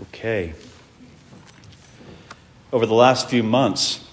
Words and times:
Okay. 0.00 0.52
Over 2.72 2.86
the 2.86 2.94
last 2.94 3.28
few 3.28 3.42
months, 3.42 4.04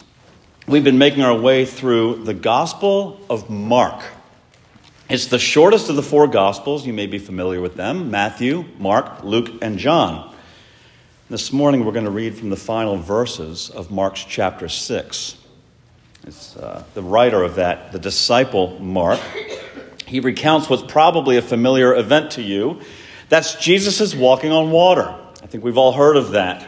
we've 0.68 0.84
been 0.84 0.98
making 0.98 1.22
our 1.22 1.38
way 1.38 1.66
through 1.66 2.24
the 2.24 2.34
Gospel 2.34 3.20
of 3.30 3.52
Mark. 3.52 4.02
It's 5.10 5.28
the 5.28 5.38
shortest 5.38 5.90
of 5.90 5.96
the 5.96 6.02
four 6.02 6.26
Gospels. 6.26 6.88
You 6.88 6.94
may 6.94 7.06
be 7.06 7.20
familiar 7.20 7.62
with 7.62 7.76
them 7.76 8.10
Matthew, 8.10 8.66
Mark, 8.80 9.24
Luke, 9.24 9.62
and 9.62 9.78
John. 9.78 10.34
This 11.30 11.54
morning, 11.54 11.86
we're 11.86 11.92
going 11.92 12.06
to 12.06 12.12
read 12.12 12.36
from 12.36 12.50
the 12.50 12.56
final 12.56 12.98
verses 12.98 13.70
of 13.70 13.92
Mark's 13.92 14.24
chapter 14.24 14.68
6. 14.68 15.38
It's 16.26 16.58
uh, 16.58 16.84
the 16.96 17.04
writer 17.04 17.44
of 17.44 17.56
that, 17.56 17.92
the 17.92 18.00
disciple 18.00 18.80
Mark. 18.80 19.20
He 20.08 20.20
recounts 20.20 20.68
what's 20.68 20.84
probably 20.84 21.38
a 21.38 21.44
familiar 21.44 21.94
event 21.94 22.32
to 22.32 22.42
you. 22.42 22.82
That's 23.30 23.56
Jesus' 23.56 24.16
walking 24.16 24.52
on 24.52 24.72
water. 24.72 25.16
I 25.46 25.48
think 25.48 25.64
we've 25.64 25.78
all 25.78 25.92
heard 25.92 26.18
of 26.18 26.32
that. 26.32 26.68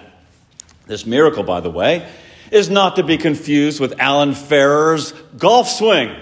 This 0.86 1.08
miracle, 1.08 1.42
by 1.42 1.62
the 1.62 1.70
way, 1.72 2.08
is 2.52 2.70
not 2.70 2.98
to 2.98 3.04
be 3.04 3.18
confused 3.18 3.80
with 3.80 4.00
Alan 4.00 4.36
Ferrer's 4.36 5.14
golf 5.36 5.68
swing. 5.68 6.16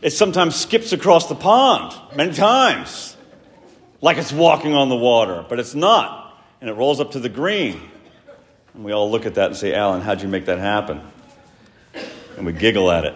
It 0.00 0.12
sometimes 0.12 0.56
skips 0.56 0.94
across 0.94 1.28
the 1.28 1.34
pond 1.34 1.94
many 2.16 2.32
times, 2.32 3.14
like 4.00 4.16
it's 4.16 4.32
walking 4.32 4.72
on 4.72 4.88
the 4.88 4.96
water, 4.96 5.44
but 5.46 5.60
it's 5.60 5.74
not. 5.74 6.42
And 6.62 6.70
it 6.70 6.72
rolls 6.72 6.98
up 6.98 7.10
to 7.10 7.20
the 7.20 7.28
green. 7.28 7.78
And 8.72 8.82
we 8.82 8.92
all 8.92 9.10
look 9.10 9.26
at 9.26 9.34
that 9.34 9.48
and 9.48 9.56
say, 9.56 9.74
Alan, 9.74 10.00
how'd 10.00 10.22
you 10.22 10.28
make 10.28 10.46
that 10.46 10.58
happen? 10.58 11.02
And 12.38 12.46
we 12.46 12.54
giggle 12.54 12.90
at 12.90 13.04
it. 13.04 13.14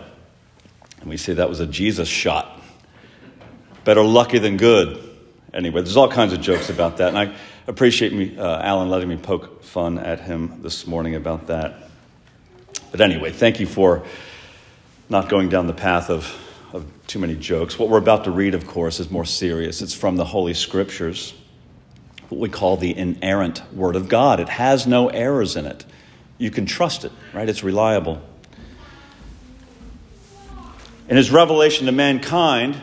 And 1.01 1.09
we 1.09 1.17
say 1.17 1.33
that 1.33 1.49
was 1.49 1.61
a 1.61 1.67
Jesus 1.67 2.09
shot. 2.09 2.61
Better 3.85 4.03
lucky 4.03 4.39
than 4.39 4.59
good. 4.59 5.10
Anyway, 5.53 5.83
there's 5.83 5.97
all 5.97 6.09
kinds 6.09 6.33
of 6.33 6.41
jokes 6.41 6.71
about 6.71 6.99
that. 6.99 7.09
And 7.09 7.19
I 7.19 7.35
appreciate 7.67 8.13
me, 8.13 8.37
uh, 8.39 8.61
Alan 8.63 8.89
letting 8.89 9.09
me 9.09 9.17
poke 9.17 9.65
fun 9.65 9.99
at 9.99 10.21
him 10.21 10.63
this 10.63 10.87
morning 10.87 11.17
about 11.17 11.49
that. 11.49 11.91
But 12.93 13.01
anyway, 13.01 13.33
thank 13.33 13.59
you 13.59 13.67
for 13.67 14.05
not 15.09 15.29
going 15.29 15.49
down 15.49 15.67
the 15.67 15.73
path 15.73 16.09
of, 16.09 16.33
of 16.73 16.87
too 17.09 17.19
many 17.19 17.35
jokes. 17.35 17.79
What 17.79 17.89
we're 17.89 17.99
about 17.99 18.25
to 18.25 18.31
read, 18.31 18.55
of 18.55 18.67
course, 18.67 19.01
is 19.01 19.11
more 19.11 19.25
serious. 19.25 19.83
It's 19.83 19.95
from 19.95 20.17
the 20.17 20.25
Holy 20.25 20.55
Scriptures, 20.55 21.35
what 22.29 22.41
we 22.41 22.49
call 22.49 22.77
the 22.77 22.97
inerrant 22.97 23.63
Word 23.75 23.97
of 23.97 24.09
God. 24.09 24.39
It 24.39 24.49
has 24.49 24.87
no 24.87 25.09
errors 25.09 25.57
in 25.57 25.67
it. 25.67 25.85
You 26.39 26.53
can 26.53 26.65
trust 26.65 27.05
it, 27.05 27.11
right? 27.35 27.49
It's 27.49 27.65
reliable. 27.65 28.23
In 31.09 31.17
his 31.17 31.33
revelation 31.33 31.87
to 31.87 31.93
mankind 31.93 32.81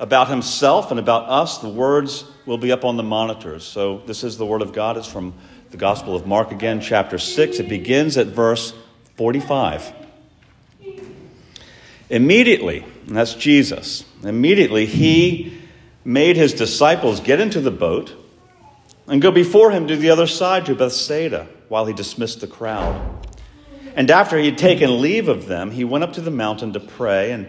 about 0.00 0.28
himself 0.28 0.90
and 0.90 1.00
about 1.00 1.28
us, 1.28 1.58
the 1.58 1.68
words 1.68 2.24
will 2.46 2.58
be 2.58 2.72
up 2.72 2.84
on 2.84 2.96
the 2.96 3.02
monitors. 3.02 3.64
So 3.64 3.98
this 4.06 4.24
is 4.24 4.38
the 4.38 4.46
Word 4.46 4.62
of 4.62 4.72
God. 4.72 4.96
It's 4.96 5.10
from 5.10 5.34
the 5.70 5.76
Gospel 5.76 6.14
of 6.14 6.26
Mark 6.26 6.52
again, 6.52 6.80
chapter 6.80 7.18
6. 7.18 7.58
It 7.58 7.68
begins 7.68 8.16
at 8.16 8.28
verse 8.28 8.72
45. 9.16 9.92
Immediately, 12.10 12.84
and 13.06 13.16
that's 13.16 13.34
Jesus, 13.34 14.04
immediately 14.22 14.86
he 14.86 15.60
made 16.04 16.36
his 16.36 16.54
disciples 16.54 17.20
get 17.20 17.38
into 17.38 17.60
the 17.60 17.70
boat 17.70 18.14
and 19.06 19.20
go 19.20 19.30
before 19.30 19.70
him 19.72 19.88
to 19.88 19.96
the 19.96 20.08
other 20.10 20.26
side 20.26 20.64
to 20.66 20.74
Bethsaida 20.74 21.46
while 21.68 21.84
he 21.84 21.92
dismissed 21.92 22.40
the 22.40 22.46
crowd. 22.46 23.26
And 23.94 24.10
after 24.10 24.38
he 24.38 24.46
had 24.46 24.58
taken 24.58 25.02
leave 25.02 25.28
of 25.28 25.46
them, 25.46 25.70
he 25.70 25.84
went 25.84 26.04
up 26.04 26.14
to 26.14 26.20
the 26.20 26.30
mountain 26.30 26.72
to 26.74 26.80
pray. 26.80 27.32
And 27.32 27.48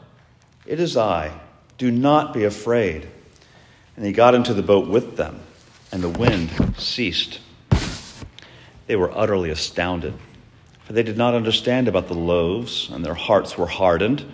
it 0.65 0.79
is 0.79 0.97
I. 0.97 1.39
Do 1.77 1.91
not 1.91 2.33
be 2.33 2.43
afraid. 2.43 3.07
And 3.95 4.05
he 4.05 4.11
got 4.11 4.35
into 4.35 4.53
the 4.53 4.61
boat 4.61 4.87
with 4.87 5.17
them 5.17 5.39
and 5.91 6.01
the 6.01 6.09
wind 6.09 6.51
ceased. 6.77 7.39
They 8.87 8.95
were 8.95 9.15
utterly 9.15 9.49
astounded, 9.49 10.13
for 10.85 10.93
they 10.93 11.03
did 11.03 11.17
not 11.17 11.33
understand 11.33 11.87
about 11.87 12.07
the 12.07 12.13
loaves, 12.13 12.89
and 12.89 13.05
their 13.05 13.13
hearts 13.13 13.57
were 13.57 13.67
hardened. 13.67 14.25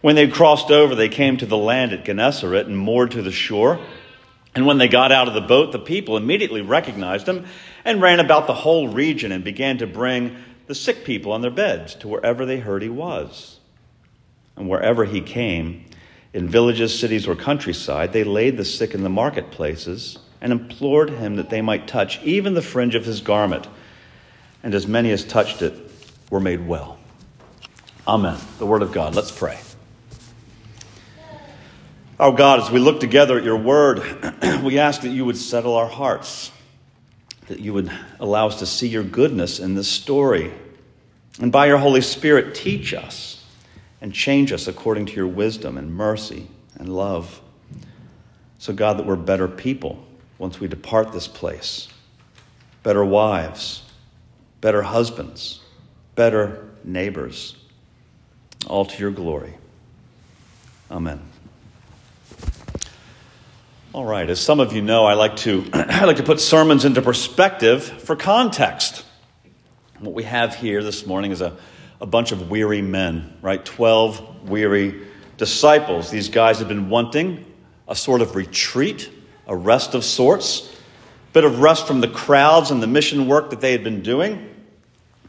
When 0.00 0.16
they 0.16 0.28
crossed 0.28 0.70
over, 0.70 0.94
they 0.94 1.08
came 1.08 1.36
to 1.38 1.46
the 1.46 1.56
land 1.56 1.92
at 1.92 2.04
Gennesaret 2.04 2.66
and 2.66 2.76
moored 2.76 3.12
to 3.12 3.22
the 3.22 3.32
shore. 3.32 3.78
And 4.54 4.66
when 4.66 4.78
they 4.78 4.88
got 4.88 5.12
out 5.12 5.28
of 5.28 5.34
the 5.34 5.40
boat, 5.40 5.72
the 5.72 5.78
people 5.78 6.16
immediately 6.16 6.60
recognized 6.60 7.28
him 7.28 7.46
and 7.84 8.00
ran 8.00 8.20
about 8.20 8.46
the 8.46 8.54
whole 8.54 8.88
region 8.88 9.32
and 9.32 9.42
began 9.42 9.78
to 9.78 9.86
bring 9.86 10.36
the 10.66 10.74
sick 10.74 11.04
people 11.04 11.32
on 11.32 11.40
their 11.40 11.50
beds 11.50 11.94
to 11.96 12.08
wherever 12.08 12.46
they 12.46 12.58
heard 12.58 12.82
he 12.82 12.88
was. 12.88 13.58
And 14.56 14.68
wherever 14.68 15.04
he 15.04 15.20
came, 15.20 15.84
in 16.32 16.48
villages, 16.48 16.98
cities, 16.98 17.26
or 17.28 17.36
countryside, 17.36 18.12
they 18.12 18.24
laid 18.24 18.56
the 18.56 18.64
sick 18.64 18.94
in 18.94 19.02
the 19.02 19.08
marketplaces 19.08 20.18
and 20.40 20.52
implored 20.52 21.10
him 21.10 21.36
that 21.36 21.48
they 21.48 21.62
might 21.62 21.86
touch 21.86 22.22
even 22.22 22.54
the 22.54 22.62
fringe 22.62 22.94
of 22.94 23.04
his 23.04 23.20
garment. 23.20 23.68
And 24.62 24.74
as 24.74 24.86
many 24.86 25.12
as 25.12 25.24
touched 25.24 25.62
it 25.62 25.74
were 26.30 26.40
made 26.40 26.66
well. 26.66 26.98
Amen. 28.06 28.38
The 28.58 28.66
word 28.66 28.82
of 28.82 28.92
God. 28.92 29.14
Let's 29.14 29.30
pray. 29.30 29.58
Our 32.18 32.32
God, 32.32 32.60
as 32.60 32.70
we 32.70 32.78
look 32.78 33.00
together 33.00 33.38
at 33.38 33.44
your 33.44 33.56
word, 33.56 34.02
we 34.62 34.78
ask 34.78 35.02
that 35.02 35.08
you 35.08 35.24
would 35.24 35.36
settle 35.36 35.74
our 35.74 35.88
hearts, 35.88 36.50
that 37.48 37.60
you 37.60 37.72
would 37.72 37.90
allow 38.20 38.48
us 38.48 38.58
to 38.58 38.66
see 38.66 38.88
your 38.88 39.02
goodness 39.02 39.58
in 39.58 39.74
this 39.74 39.88
story, 39.88 40.52
and 41.40 41.50
by 41.50 41.66
your 41.66 41.78
Holy 41.78 42.00
Spirit, 42.00 42.54
teach 42.54 42.94
us 42.94 43.33
and 44.04 44.12
change 44.12 44.52
us 44.52 44.68
according 44.68 45.06
to 45.06 45.14
your 45.14 45.26
wisdom 45.26 45.78
and 45.78 45.90
mercy 45.90 46.46
and 46.76 46.94
love. 46.94 47.40
So, 48.58 48.74
God, 48.74 48.98
that 48.98 49.06
we're 49.06 49.16
better 49.16 49.48
people 49.48 50.04
once 50.36 50.60
we 50.60 50.68
depart 50.68 51.12
this 51.12 51.26
place 51.26 51.88
better 52.82 53.02
wives, 53.02 53.82
better 54.60 54.82
husbands, 54.82 55.60
better 56.16 56.68
neighbors, 56.84 57.56
all 58.66 58.84
to 58.84 58.98
your 58.98 59.10
glory. 59.10 59.54
Amen. 60.90 61.22
All 63.94 64.04
right, 64.04 64.28
as 64.28 64.38
some 64.38 64.60
of 64.60 64.74
you 64.74 64.82
know, 64.82 65.06
I 65.06 65.14
like 65.14 65.36
to 65.36 65.64
I 65.72 66.04
like 66.04 66.18
to 66.18 66.22
put 66.22 66.40
sermons 66.40 66.84
into 66.84 67.00
perspective 67.00 67.82
for 67.82 68.16
context. 68.16 69.02
What 69.98 70.12
we 70.12 70.24
have 70.24 70.56
here 70.56 70.82
this 70.82 71.06
morning 71.06 71.30
is 71.30 71.40
a, 71.40 71.56
a 72.04 72.06
bunch 72.06 72.32
of 72.32 72.50
weary 72.50 72.82
men, 72.82 73.32
right? 73.40 73.64
12 73.64 74.50
weary 74.50 75.06
disciples. 75.38 76.10
These 76.10 76.28
guys 76.28 76.58
have 76.58 76.68
been 76.68 76.90
wanting 76.90 77.46
a 77.88 77.96
sort 77.96 78.20
of 78.20 78.36
retreat 78.36 79.10
a 79.46 79.56
rest 79.56 79.94
of 79.94 80.04
sorts, 80.04 80.70
a 81.30 81.32
bit 81.32 81.44
of 81.44 81.60
rest 81.60 81.86
from 81.86 82.02
the 82.02 82.08
crowds 82.08 82.70
and 82.70 82.82
the 82.82 82.86
mission 82.86 83.26
work 83.26 83.48
that 83.50 83.62
they 83.62 83.72
had 83.72 83.82
been 83.82 84.02
doing. 84.02 84.54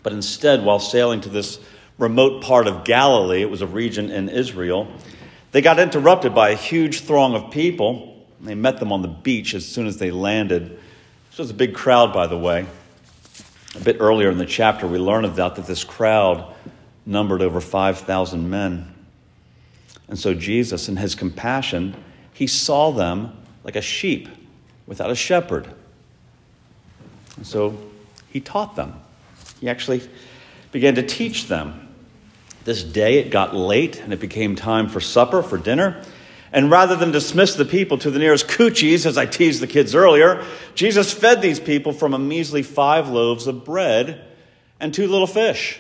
But 0.04 0.12
instead, 0.12 0.66
while 0.66 0.80
sailing 0.80 1.22
to 1.22 1.30
this 1.30 1.62
remote 1.98 2.44
part 2.44 2.68
of 2.68 2.84
Galilee, 2.84 3.42
it 3.42 3.50
was 3.50 3.62
a 3.62 3.68
region 3.68 4.12
in 4.12 4.28
Israel, 4.28 4.92
they 5.54 5.62
got 5.62 5.80
interrupted 5.80 6.36
by 6.36 6.50
a 6.50 6.58
huge 6.58 7.02
throng 7.02 7.36
of 7.36 7.52
people. 7.52 8.28
They 8.42 8.56
met 8.56 8.82
them 8.82 8.92
on 8.92 9.02
the 9.02 9.08
beach 9.08 9.54
as 9.54 9.66
soon 9.66 9.88
as 9.88 9.96
they 9.96 10.12
landed. 10.12 10.78
This 11.30 11.40
was 11.40 11.52
a 11.52 11.54
big 11.54 11.74
crowd, 11.74 12.12
by 12.12 12.28
the 12.28 12.38
way. 12.38 12.66
A 13.76 13.80
bit 13.84 13.98
earlier 14.00 14.30
in 14.30 14.38
the 14.38 14.46
chapter, 14.46 14.88
we 14.88 14.98
learn 14.98 15.26
about 15.26 15.56
that 15.58 15.68
this 15.68 15.84
crowd 15.84 16.54
numbered 17.06 17.42
over 17.42 17.62
5,000 17.62 18.50
men. 18.50 18.94
And 20.08 20.18
so 20.18 20.34
Jesus, 20.34 20.88
in 20.88 20.98
his 20.98 21.16
compassion, 21.16 21.96
he 22.34 22.48
saw 22.48 22.92
them 22.92 23.36
like 23.64 23.76
a 23.76 23.82
sheep 23.82 24.30
without 24.88 25.10
a 25.10 25.16
shepherd. 25.16 25.68
And 27.38 27.46
so 27.46 27.78
he 28.30 28.40
taught 28.40 28.76
them. 28.76 29.00
He 29.60 29.70
actually 29.70 30.02
began 30.72 30.96
to 30.96 31.04
teach 31.04 31.48
them. 31.48 31.88
This 32.64 32.84
day 32.84 33.20
it 33.20 33.30
got 33.30 33.56
late 33.56 34.00
and 34.00 34.14
it 34.14 34.20
became 34.20 34.56
time 34.56 34.90
for 34.90 35.00
supper, 35.00 35.44
for 35.44 35.58
dinner. 35.58 36.04
And 36.52 36.72
rather 36.72 36.96
than 36.96 37.12
dismiss 37.12 37.56
the 37.56 37.66
people 37.66 37.98
to 37.98 38.12
the 38.12 38.20
nearest 38.20 38.48
coochies, 38.48 39.06
as 39.06 39.18
I 39.18 39.26
teased 39.26 39.62
the 39.62 39.68
kids 39.68 39.94
earlier, 39.94 40.46
Jesus 40.74 41.12
fed 41.12 41.42
these 41.42 41.60
people 41.60 41.92
from 41.92 42.14
a 42.14 42.20
measly 42.20 42.64
five 42.64 43.10
loaves 43.10 43.48
of 43.48 43.66
bread 43.66 44.24
and 44.80 44.94
two 44.94 45.08
little 45.08 45.28
fish 45.28 45.80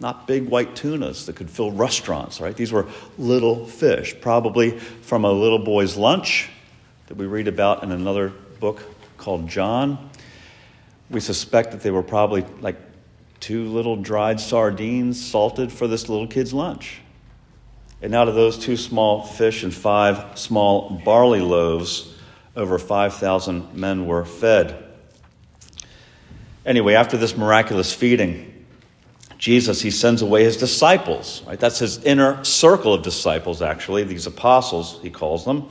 not 0.00 0.26
big 0.26 0.48
white 0.48 0.76
tunas 0.76 1.26
that 1.26 1.36
could 1.36 1.50
fill 1.50 1.70
restaurants, 1.72 2.40
right? 2.40 2.54
These 2.54 2.72
were 2.72 2.86
little 3.18 3.66
fish, 3.66 4.14
probably 4.20 4.78
from 4.78 5.24
a 5.24 5.32
little 5.32 5.58
boy's 5.58 5.96
lunch 5.96 6.50
that 7.06 7.16
we 7.16 7.26
read 7.26 7.48
about 7.48 7.82
in 7.82 7.92
another 7.92 8.32
book 8.60 8.82
called 9.16 9.48
John. 9.48 10.10
We 11.10 11.20
suspect 11.20 11.70
that 11.72 11.80
they 11.80 11.90
were 11.90 12.02
probably 12.02 12.44
like 12.60 12.76
two 13.40 13.64
little 13.66 13.96
dried 13.96 14.40
sardines 14.40 15.24
salted 15.24 15.72
for 15.72 15.86
this 15.86 16.08
little 16.08 16.26
kid's 16.26 16.52
lunch. 16.52 17.00
And 18.02 18.14
out 18.14 18.28
of 18.28 18.34
those 18.34 18.58
two 18.58 18.76
small 18.76 19.22
fish 19.22 19.62
and 19.62 19.74
five 19.74 20.38
small 20.38 21.00
barley 21.04 21.40
loaves, 21.40 22.14
over 22.54 22.78
5,000 22.78 23.74
men 23.74 24.06
were 24.06 24.24
fed. 24.24 24.84
Anyway, 26.64 26.94
after 26.94 27.16
this 27.16 27.36
miraculous 27.36 27.92
feeding, 27.92 28.66
Jesus, 29.38 29.80
he 29.80 29.90
sends 29.90 30.22
away 30.22 30.44
his 30.44 30.56
disciples, 30.56 31.42
right? 31.46 31.60
That's 31.60 31.78
his 31.78 32.02
inner 32.04 32.42
circle 32.44 32.94
of 32.94 33.02
disciples, 33.02 33.62
actually, 33.62 34.04
these 34.04 34.26
apostles, 34.26 34.98
he 35.02 35.10
calls 35.10 35.44
them. 35.44 35.68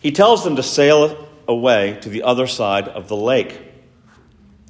He 0.00 0.12
tells 0.12 0.44
them 0.44 0.56
to 0.56 0.62
sail 0.62 1.28
away 1.46 1.98
to 2.02 2.08
the 2.08 2.24
other 2.24 2.46
side 2.46 2.88
of 2.88 3.08
the 3.08 3.16
lake. 3.16 3.58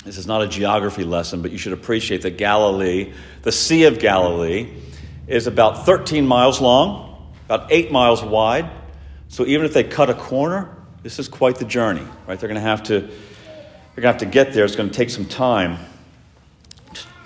This 0.05 0.17
is 0.17 0.27
not 0.27 0.43
a 0.43 0.49
geography 0.49 1.05
lesson, 1.05 1.43
but 1.43 1.51
you 1.51 1.59
should 1.59 1.73
appreciate 1.73 2.23
that 2.23 2.39
Galilee, 2.39 3.13
the 3.43 3.53
Sea 3.53 3.85
of 3.85 3.99
Galilee, 3.99 4.71
is 5.29 5.47
about 5.47 5.87
13 5.87 6.27
miles 6.27 6.61
long, 6.61 7.33
about 7.45 7.71
8 7.71 7.93
miles 7.93 8.23
wide. 8.23 8.69
So 9.29 9.47
even 9.47 9.67
if 9.67 9.75
they 9.75 9.85
cut 9.85 10.11
a 10.11 10.15
corner, 10.15 10.75
this 11.03 11.19
is 11.19 11.29
quite 11.29 11.57
the 11.57 11.65
journey, 11.65 12.07
right? 12.27 12.41
They're 12.41 12.49
going 12.49 12.61
to 12.61 12.61
have 12.61 12.83
to 12.85 13.01
they're 13.99 14.03
going 14.03 14.17
to 14.17 14.25
have 14.25 14.33
to 14.33 14.33
get 14.33 14.53
there. 14.53 14.65
It's 14.65 14.77
going 14.77 14.91
to 14.91 14.97
take 14.97 15.11
some 15.11 15.27
time 15.27 15.79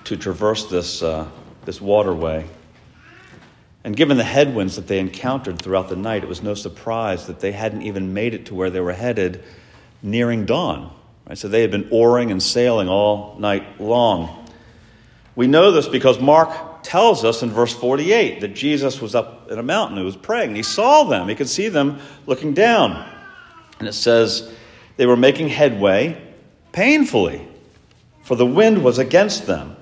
to 0.05 0.17
traverse 0.17 0.71
this, 0.71 1.03
uh, 1.03 1.29
this 1.67 1.83
waterway. 1.83 2.47
And 3.85 3.95
given 3.95 4.17
the 4.17 4.25
headwinds 4.25 4.77
that 4.77 4.87
they 4.87 4.99
encountered 4.99 5.61
throughout 5.61 5.91
the 5.91 5.97
night, 5.97 6.23
it 6.23 6.31
was 6.31 6.43
no 6.43 6.55
surprise 6.55 7.27
that 7.27 7.41
they 7.41 7.53
hadn't 7.53 7.83
even 7.83 8.15
made 8.15 8.33
it 8.33 8.47
to 8.47 8.55
where 8.55 8.71
they 8.71 8.81
were 8.81 8.95
headed 8.95 9.45
nearing 10.03 10.47
dawn. 10.47 10.97
Right? 11.29 11.37
So 11.37 11.49
they 11.49 11.61
had 11.61 11.71
been 11.71 11.91
oaring 11.93 12.31
and 12.31 12.43
sailing 12.43 12.89
all 12.89 13.37
night 13.39 13.79
long. 13.79 14.49
We 15.37 15.47
know 15.47 15.73
this 15.73 15.89
because 15.89 16.19
Mark 16.21 16.72
tells 16.83 17.25
us 17.25 17.43
in 17.43 17.51
verse 17.51 17.73
48 17.73 18.41
that 18.41 18.55
Jesus 18.55 19.01
was 19.01 19.15
up 19.15 19.51
in 19.51 19.59
a 19.59 19.63
mountain 19.63 19.99
He 19.99 20.05
was 20.05 20.17
praying. 20.17 20.55
He 20.55 20.63
saw 20.63 21.05
them, 21.05 21.29
he 21.29 21.35
could 21.35 21.49
see 21.49 21.69
them 21.69 22.01
looking 22.27 22.55
down. 22.55 23.09
And 23.79 23.89
it 23.89 23.95
says 23.95 24.53
they 24.97 25.07
were 25.07 25.17
making 25.17 25.49
headway 25.49 26.21
painfully, 26.73 27.47
for 28.23 28.37
the 28.37 28.47
wind 28.47 28.83
was 28.83 28.99
against 28.99 29.47
them. 29.47 29.77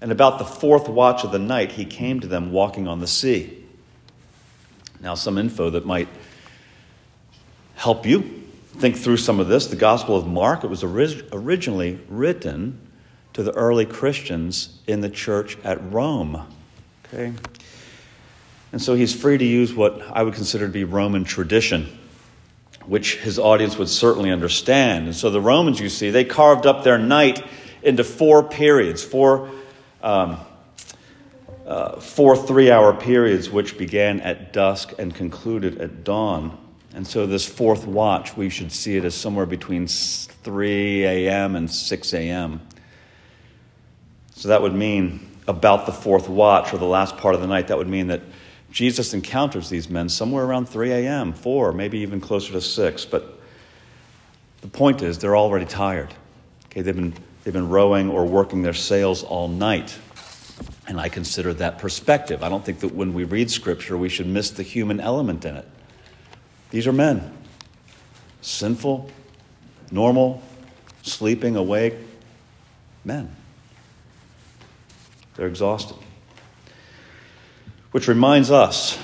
And 0.00 0.12
about 0.12 0.38
the 0.38 0.44
fourth 0.44 0.88
watch 0.88 1.24
of 1.24 1.32
the 1.32 1.38
night, 1.38 1.72
he 1.72 1.84
came 1.84 2.20
to 2.20 2.26
them 2.26 2.52
walking 2.52 2.86
on 2.86 3.00
the 3.00 3.06
sea. 3.06 3.64
Now, 5.00 5.14
some 5.14 5.38
info 5.38 5.70
that 5.70 5.86
might 5.86 6.08
help 7.74 8.06
you 8.06 8.44
think 8.76 8.96
through 8.96 9.16
some 9.16 9.40
of 9.40 9.48
this. 9.48 9.66
The 9.66 9.76
Gospel 9.76 10.16
of 10.16 10.26
Mark, 10.26 10.64
it 10.64 10.70
was 10.70 10.82
originally 10.84 11.98
written 12.08 12.85
to 13.36 13.42
the 13.42 13.52
early 13.52 13.84
Christians 13.84 14.70
in 14.86 15.02
the 15.02 15.10
church 15.10 15.58
at 15.62 15.92
Rome. 15.92 16.46
Okay? 17.04 17.34
And 18.72 18.80
so 18.80 18.94
he's 18.94 19.14
free 19.14 19.36
to 19.36 19.44
use 19.44 19.74
what 19.74 20.00
I 20.10 20.22
would 20.22 20.32
consider 20.32 20.66
to 20.66 20.72
be 20.72 20.84
Roman 20.84 21.24
tradition, 21.24 21.98
which 22.86 23.16
his 23.16 23.38
audience 23.38 23.76
would 23.76 23.90
certainly 23.90 24.30
understand. 24.30 25.04
And 25.04 25.14
so 25.14 25.28
the 25.28 25.42
Romans, 25.42 25.78
you 25.78 25.90
see, 25.90 26.08
they 26.08 26.24
carved 26.24 26.64
up 26.64 26.82
their 26.82 26.96
night 26.96 27.44
into 27.82 28.04
four 28.04 28.42
periods, 28.42 29.04
four 29.04 29.50
um, 30.02 30.38
uh, 31.66 32.00
four 32.00 32.38
three 32.38 32.70
hour 32.70 32.94
periods, 32.94 33.50
which 33.50 33.76
began 33.76 34.20
at 34.20 34.54
dusk 34.54 34.94
and 34.98 35.14
concluded 35.14 35.78
at 35.82 36.04
dawn. 36.04 36.56
And 36.94 37.06
so, 37.06 37.26
this 37.26 37.44
fourth 37.44 37.86
watch, 37.86 38.34
we 38.34 38.48
should 38.48 38.72
see 38.72 38.96
it 38.96 39.04
as 39.04 39.14
somewhere 39.14 39.44
between 39.44 39.88
3 39.88 41.04
a.m. 41.04 41.54
and 41.54 41.70
6 41.70 42.14
a.m. 42.14 42.62
So, 44.36 44.48
that 44.48 44.62
would 44.62 44.74
mean 44.74 45.28
about 45.48 45.86
the 45.86 45.92
fourth 45.92 46.28
watch 46.28 46.72
or 46.72 46.78
the 46.78 46.84
last 46.84 47.16
part 47.16 47.34
of 47.34 47.40
the 47.40 47.46
night. 47.46 47.68
That 47.68 47.78
would 47.78 47.88
mean 47.88 48.06
that 48.08 48.22
Jesus 48.70 49.14
encounters 49.14 49.68
these 49.68 49.90
men 49.90 50.08
somewhere 50.08 50.44
around 50.44 50.68
3 50.68 50.92
a.m., 50.92 51.32
4, 51.32 51.72
maybe 51.72 51.98
even 51.98 52.20
closer 52.20 52.52
to 52.52 52.60
6. 52.60 53.04
But 53.06 53.40
the 54.60 54.68
point 54.68 55.02
is, 55.02 55.18
they're 55.18 55.36
already 55.36 55.66
tired. 55.66 56.14
Okay, 56.66 56.82
they've 56.82 56.94
been 56.94 57.14
They've 57.46 57.54
been 57.54 57.68
rowing 57.68 58.10
or 58.10 58.24
working 58.24 58.62
their 58.62 58.74
sails 58.74 59.22
all 59.22 59.46
night. 59.46 59.96
And 60.88 60.98
I 61.00 61.08
consider 61.08 61.54
that 61.54 61.78
perspective. 61.78 62.42
I 62.42 62.48
don't 62.48 62.64
think 62.64 62.80
that 62.80 62.92
when 62.92 63.14
we 63.14 63.22
read 63.22 63.52
Scripture, 63.52 63.96
we 63.96 64.08
should 64.08 64.26
miss 64.26 64.50
the 64.50 64.64
human 64.64 64.98
element 64.98 65.44
in 65.44 65.54
it. 65.54 65.68
These 66.70 66.88
are 66.88 66.92
men 66.92 67.32
sinful, 68.40 69.12
normal, 69.92 70.42
sleeping, 71.04 71.54
awake 71.54 71.94
men. 73.04 73.30
They're 75.36 75.46
exhausted. 75.46 75.96
Which 77.90 78.08
reminds 78.08 78.50
us 78.50 78.98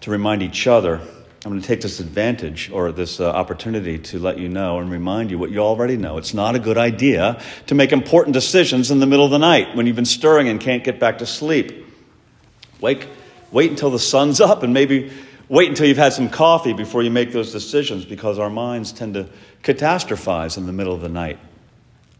to 0.00 0.10
remind 0.10 0.42
each 0.42 0.66
other 0.66 1.00
I'm 1.46 1.52
going 1.52 1.62
to 1.62 1.68
take 1.68 1.80
this 1.80 2.00
advantage 2.00 2.72
or 2.72 2.90
this 2.90 3.20
uh, 3.20 3.30
opportunity 3.30 3.98
to 3.98 4.18
let 4.18 4.36
you 4.36 4.48
know 4.48 4.80
and 4.80 4.90
remind 4.90 5.30
you 5.30 5.38
what 5.38 5.52
you 5.52 5.60
already 5.60 5.96
know. 5.96 6.18
It's 6.18 6.34
not 6.34 6.56
a 6.56 6.58
good 6.58 6.76
idea 6.76 7.40
to 7.68 7.76
make 7.76 7.92
important 7.92 8.34
decisions 8.34 8.90
in 8.90 8.98
the 8.98 9.06
middle 9.06 9.24
of 9.24 9.30
the 9.30 9.38
night 9.38 9.76
when 9.76 9.86
you've 9.86 9.94
been 9.94 10.04
stirring 10.04 10.48
and 10.48 10.60
can't 10.60 10.82
get 10.82 10.98
back 10.98 11.18
to 11.18 11.26
sleep. 11.26 11.86
Wake, 12.80 13.06
wait 13.52 13.70
until 13.70 13.90
the 13.90 13.98
sun's 14.00 14.40
up 14.40 14.64
and 14.64 14.74
maybe 14.74 15.12
wait 15.48 15.68
until 15.68 15.86
you've 15.86 15.98
had 15.98 16.12
some 16.12 16.28
coffee 16.28 16.72
before 16.72 17.04
you 17.04 17.12
make 17.12 17.30
those 17.30 17.52
decisions 17.52 18.04
because 18.04 18.40
our 18.40 18.50
minds 18.50 18.90
tend 18.90 19.14
to 19.14 19.28
catastrophize 19.62 20.56
in 20.56 20.66
the 20.66 20.72
middle 20.72 20.94
of 20.94 21.00
the 21.00 21.08
night. 21.08 21.38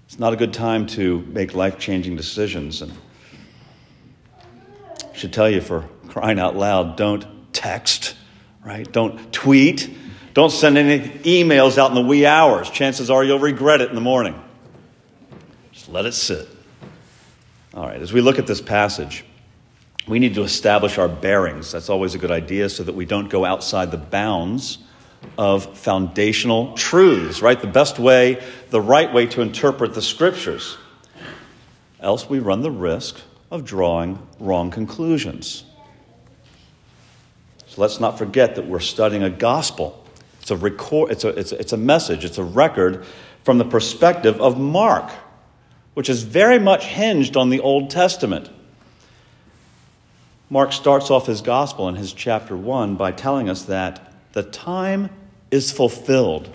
It's 0.06 0.20
not 0.20 0.34
a 0.34 0.36
good 0.36 0.52
time 0.52 0.86
to 0.88 1.18
make 1.32 1.52
life 1.52 1.80
changing 1.80 2.14
decisions. 2.14 2.80
And 2.80 2.92
should 5.16 5.32
tell 5.32 5.50
you 5.50 5.60
for 5.60 5.88
crying 6.08 6.38
out 6.38 6.56
loud, 6.56 6.96
don't 6.96 7.52
text 7.52 8.14
right? 8.66 8.90
Don't 8.92 9.32
tweet. 9.32 9.88
Don't 10.34 10.50
send 10.50 10.76
any 10.76 11.08
emails 11.20 11.78
out 11.78 11.90
in 11.90 11.94
the 11.94 12.02
wee 12.02 12.26
hours. 12.26 12.68
Chances 12.68 13.10
are 13.10 13.24
you'll 13.24 13.38
regret 13.38 13.80
it 13.80 13.88
in 13.88 13.94
the 13.94 14.00
morning. 14.00 14.38
Just 15.72 15.88
let 15.88 16.04
it 16.04 16.12
sit. 16.12 16.48
All 17.72 17.86
right, 17.86 18.02
as 18.02 18.12
we 18.12 18.20
look 18.20 18.38
at 18.38 18.46
this 18.46 18.60
passage, 18.60 19.24
we 20.08 20.18
need 20.18 20.34
to 20.34 20.42
establish 20.42 20.98
our 20.98 21.08
bearings. 21.08 21.70
That's 21.72 21.88
always 21.88 22.14
a 22.14 22.18
good 22.18 22.30
idea 22.30 22.68
so 22.68 22.82
that 22.82 22.94
we 22.94 23.04
don't 23.04 23.28
go 23.28 23.44
outside 23.44 23.90
the 23.92 23.98
bounds 23.98 24.78
of 25.38 25.78
foundational 25.78 26.74
truths, 26.74 27.40
right? 27.40 27.60
The 27.60 27.66
best 27.66 27.98
way, 27.98 28.42
the 28.70 28.80
right 28.80 29.12
way 29.12 29.26
to 29.26 29.42
interpret 29.42 29.94
the 29.94 30.02
scriptures. 30.02 30.76
Else 32.00 32.28
we 32.28 32.40
run 32.40 32.62
the 32.62 32.70
risk 32.70 33.20
of 33.50 33.64
drawing 33.64 34.18
wrong 34.40 34.70
conclusions. 34.70 35.64
So 37.66 37.80
let's 37.80 38.00
not 38.00 38.18
forget 38.18 38.54
that 38.56 38.66
we're 38.66 38.80
studying 38.80 39.22
a 39.22 39.30
gospel. 39.30 40.04
It's 40.40 40.50
a, 40.50 40.56
record, 40.56 41.10
it's, 41.10 41.24
a, 41.24 41.28
it's, 41.28 41.52
a, 41.52 41.60
it's 41.60 41.72
a 41.72 41.76
message, 41.76 42.24
it's 42.24 42.38
a 42.38 42.44
record 42.44 43.04
from 43.44 43.58
the 43.58 43.64
perspective 43.64 44.40
of 44.40 44.58
Mark, 44.58 45.10
which 45.94 46.08
is 46.08 46.22
very 46.22 46.58
much 46.58 46.84
hinged 46.84 47.36
on 47.36 47.50
the 47.50 47.60
Old 47.60 47.90
Testament. 47.90 48.50
Mark 50.48 50.72
starts 50.72 51.10
off 51.10 51.26
his 51.26 51.40
gospel 51.42 51.88
in 51.88 51.96
his 51.96 52.12
chapter 52.12 52.56
1 52.56 52.96
by 52.96 53.10
telling 53.10 53.48
us 53.48 53.62
that 53.64 54.12
the 54.32 54.44
time 54.44 55.10
is 55.50 55.72
fulfilled. 55.72 56.48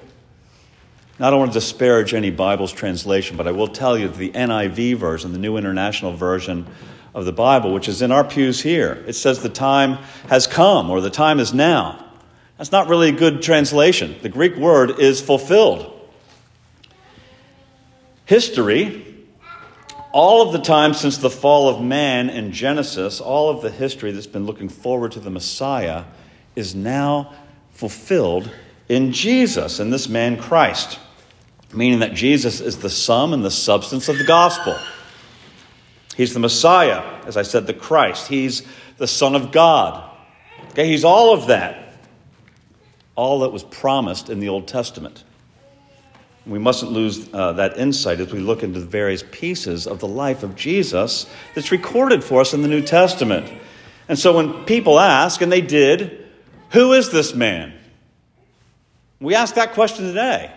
Now, 1.21 1.27
I 1.27 1.29
don't 1.29 1.39
want 1.39 1.53
to 1.53 1.59
disparage 1.59 2.15
any 2.15 2.31
Bible's 2.31 2.71
translation, 2.71 3.37
but 3.37 3.47
I 3.47 3.51
will 3.51 3.67
tell 3.67 3.95
you 3.95 4.07
that 4.07 4.17
the 4.17 4.31
NIV 4.31 4.95
version, 4.95 5.33
the 5.33 5.37
New 5.37 5.55
International 5.55 6.13
Version, 6.13 6.65
of 7.13 7.25
the 7.25 7.31
Bible, 7.31 7.71
which 7.73 7.87
is 7.87 8.01
in 8.01 8.11
our 8.11 8.23
pews 8.23 8.59
here. 8.59 9.03
It 9.05 9.13
says 9.13 9.43
the 9.43 9.47
time 9.47 9.99
has 10.29 10.47
come 10.47 10.89
or 10.89 10.99
the 10.99 11.11
time 11.11 11.39
is 11.39 11.53
now. 11.53 12.03
That's 12.57 12.71
not 12.71 12.87
really 12.87 13.09
a 13.09 13.11
good 13.11 13.43
translation. 13.43 14.15
The 14.23 14.29
Greek 14.29 14.55
word 14.55 14.99
is 14.99 15.21
fulfilled. 15.21 16.09
History, 18.25 19.05
all 20.11 20.41
of 20.41 20.53
the 20.53 20.59
time 20.59 20.95
since 20.95 21.19
the 21.19 21.29
fall 21.29 21.69
of 21.69 21.83
man 21.83 22.31
in 22.31 22.51
Genesis, 22.51 23.21
all 23.21 23.51
of 23.51 23.61
the 23.61 23.69
history 23.69 24.11
that's 24.11 24.25
been 24.25 24.47
looking 24.47 24.69
forward 24.69 25.11
to 25.11 25.19
the 25.19 25.29
Messiah 25.29 26.05
is 26.55 26.73
now 26.73 27.31
fulfilled 27.69 28.49
in 28.89 29.11
Jesus, 29.13 29.79
in 29.79 29.91
this 29.91 30.09
man 30.09 30.35
Christ, 30.35 30.97
meaning 31.73 31.99
that 31.99 32.13
Jesus 32.13 32.61
is 32.61 32.77
the 32.77 32.89
sum 32.89 33.33
and 33.33 33.43
the 33.43 33.51
substance 33.51 34.09
of 34.09 34.17
the 34.17 34.23
gospel. 34.23 34.77
He's 36.15 36.33
the 36.33 36.39
Messiah, 36.39 37.01
as 37.25 37.37
I 37.37 37.41
said, 37.43 37.67
the 37.67 37.73
Christ. 37.73 38.27
He's 38.27 38.63
the 38.97 39.07
Son 39.07 39.35
of 39.35 39.51
God. 39.51 40.09
Okay, 40.71 40.87
he's 40.87 41.03
all 41.03 41.33
of 41.33 41.47
that. 41.47 41.93
All 43.15 43.39
that 43.39 43.49
was 43.49 43.63
promised 43.63 44.29
in 44.29 44.39
the 44.39 44.49
Old 44.49 44.67
Testament. 44.67 45.23
We 46.45 46.59
mustn't 46.59 46.91
lose 46.91 47.29
uh, 47.33 47.53
that 47.53 47.77
insight 47.77 48.19
as 48.19 48.31
we 48.31 48.39
look 48.39 48.63
into 48.63 48.79
the 48.79 48.85
various 48.85 49.23
pieces 49.31 49.85
of 49.85 49.99
the 49.99 50.07
life 50.07 50.43
of 50.43 50.55
Jesus 50.55 51.27
that's 51.53 51.71
recorded 51.71 52.23
for 52.23 52.41
us 52.41 52.53
in 52.53 52.61
the 52.61 52.67
New 52.67 52.81
Testament. 52.81 53.51
And 54.07 54.17
so 54.17 54.35
when 54.35 54.65
people 54.65 54.99
ask, 54.99 55.41
and 55.41 55.51
they 55.51 55.61
did, 55.61 56.27
who 56.71 56.93
is 56.93 57.11
this 57.11 57.35
man? 57.35 57.73
We 59.19 59.35
ask 59.35 59.55
that 59.55 59.73
question 59.73 60.05
today. 60.05 60.51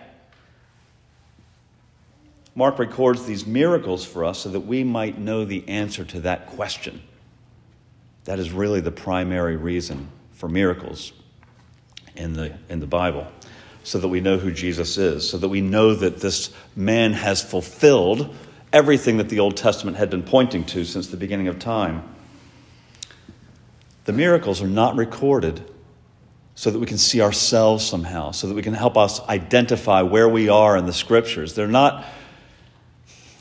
Mark 2.55 2.79
records 2.79 3.25
these 3.25 3.45
miracles 3.45 4.05
for 4.05 4.23
us 4.23 4.39
so 4.39 4.49
that 4.49 4.61
we 4.61 4.83
might 4.83 5.17
know 5.17 5.43
the 5.43 5.67
answer 5.67 6.05
to 6.05 6.21
that 6.21 6.47
question. 6.47 7.01
That 8.23 8.39
is 8.39 8.51
really 8.51 8.79
the 8.79 8.91
primary 8.91 9.57
reason 9.57 10.07
for 10.31 10.47
miracles 10.47 11.11
in 12.15 12.33
the, 12.33 12.53
in 12.69 12.79
the 12.79 12.87
Bible, 12.87 13.27
so 13.83 13.99
that 13.99 14.07
we 14.07 14.21
know 14.21 14.37
who 14.37 14.51
Jesus 14.51 14.97
is, 14.97 15.29
so 15.29 15.37
that 15.37 15.49
we 15.49 15.59
know 15.59 15.93
that 15.93 16.21
this 16.21 16.49
man 16.75 17.11
has 17.11 17.43
fulfilled 17.43 18.33
everything 18.71 19.17
that 19.17 19.29
the 19.29 19.39
Old 19.39 19.57
Testament 19.57 19.97
had 19.97 20.09
been 20.09 20.23
pointing 20.23 20.63
to 20.65 20.85
since 20.85 21.07
the 21.07 21.17
beginning 21.17 21.49
of 21.49 21.59
time. 21.59 22.03
The 24.05 24.13
miracles 24.13 24.61
are 24.61 24.67
not 24.67 24.95
recorded 24.95 25.61
so 26.55 26.71
that 26.71 26.79
we 26.79 26.85
can 26.85 26.97
see 26.97 27.21
ourselves 27.21 27.85
somehow, 27.85 28.31
so 28.31 28.47
that 28.47 28.53
we 28.53 28.61
can 28.61 28.73
help 28.73 28.97
us 28.97 29.19
identify 29.27 30.01
where 30.01 30.29
we 30.29 30.47
are 30.47 30.77
in 30.77 30.85
the 30.85 30.93
scriptures. 30.93 31.53
They're 31.53 31.67
not, 31.67 32.05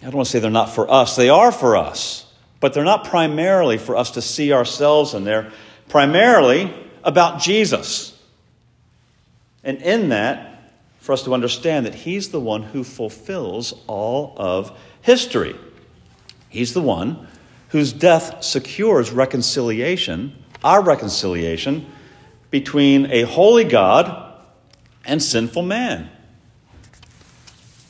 I 0.05 0.09
don't 0.09 0.17
want 0.17 0.27
to 0.27 0.33
say 0.33 0.39
they're 0.39 0.51
not 0.51 0.69
for 0.69 0.91
us, 0.91 1.17
they 1.17 1.31
are 1.31 1.51
for 1.51 1.79
us, 1.79 2.27
but 2.61 2.75
they're 2.75 2.85
not 2.85 3.05
primarily 3.05 3.79
for 3.79 3.97
us 3.97 4.11
to 4.13 4.23
see 4.23 4.53
ourselves 4.53 5.15
in. 5.15 5.25
They're 5.25 5.51
primarily 5.89 6.73
about 7.03 7.41
Jesus. 7.41 8.15
And 9.63 9.81
in 9.81 10.11
that, 10.11 10.73
for 11.01 11.15
us 11.15 11.23
to 11.25 11.33
understand 11.33 11.87
that 11.87 11.95
He's 11.95 12.29
the 12.29 12.41
one 12.41 12.63
who 12.63 12.85
fulfills 12.85 13.73
all 13.87 14.35
of 14.37 14.79
history. 15.01 15.57
He's 16.51 16.75
the 16.75 16.83
one 16.83 17.27
whose 17.69 17.93
death 17.93 18.45
secures 18.45 19.11
reconciliation, 19.11 20.37
our 20.63 20.83
reconciliation 20.83 21.91
between 22.51 23.11
a 23.11 23.23
holy 23.23 23.65
God 23.65 24.35
and 25.07 25.23
sinful 25.23 25.63
man. 25.63 26.11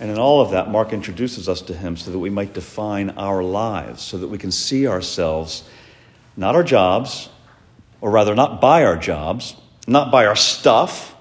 And 0.01 0.11
in 0.11 0.19
all 0.19 0.41
of 0.41 0.51
that, 0.51 0.71
Mark 0.71 0.93
introduces 0.93 1.49
us 1.49 1.63
to 1.63 1.75
him 1.75 1.97
so 1.97 2.11
that 2.11 2.19
we 2.19 2.31
might 2.31 2.53
define 2.53 3.11
our 3.11 3.43
lives, 3.43 4.03
so 4.03 4.19
that 4.19 4.29
we 4.29 4.39
can 4.39 4.51
see 4.51 4.89
ourselves, 4.89 5.69
not 6.37 6.55
our 6.55 6.65
jobs, 6.65 7.29
or 8.01 8.11
rather, 8.11 8.35
not 8.35 8.61
by 8.61 8.85
our 8.85 8.97
jobs, 8.97 9.57
not 9.87 10.11
by 10.11 10.27
our 10.27 10.37
stuff, 10.37 11.15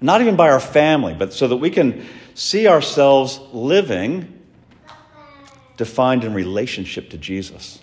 not 0.00 0.20
even 0.20 0.36
by 0.36 0.48
our 0.48 0.60
family, 0.60 1.14
but 1.14 1.32
so 1.32 1.48
that 1.48 1.56
we 1.56 1.70
can 1.70 2.06
see 2.34 2.68
ourselves 2.68 3.40
living 3.52 4.40
defined 5.76 6.24
in 6.24 6.32
relationship 6.32 7.10
to 7.10 7.18
Jesus, 7.18 7.80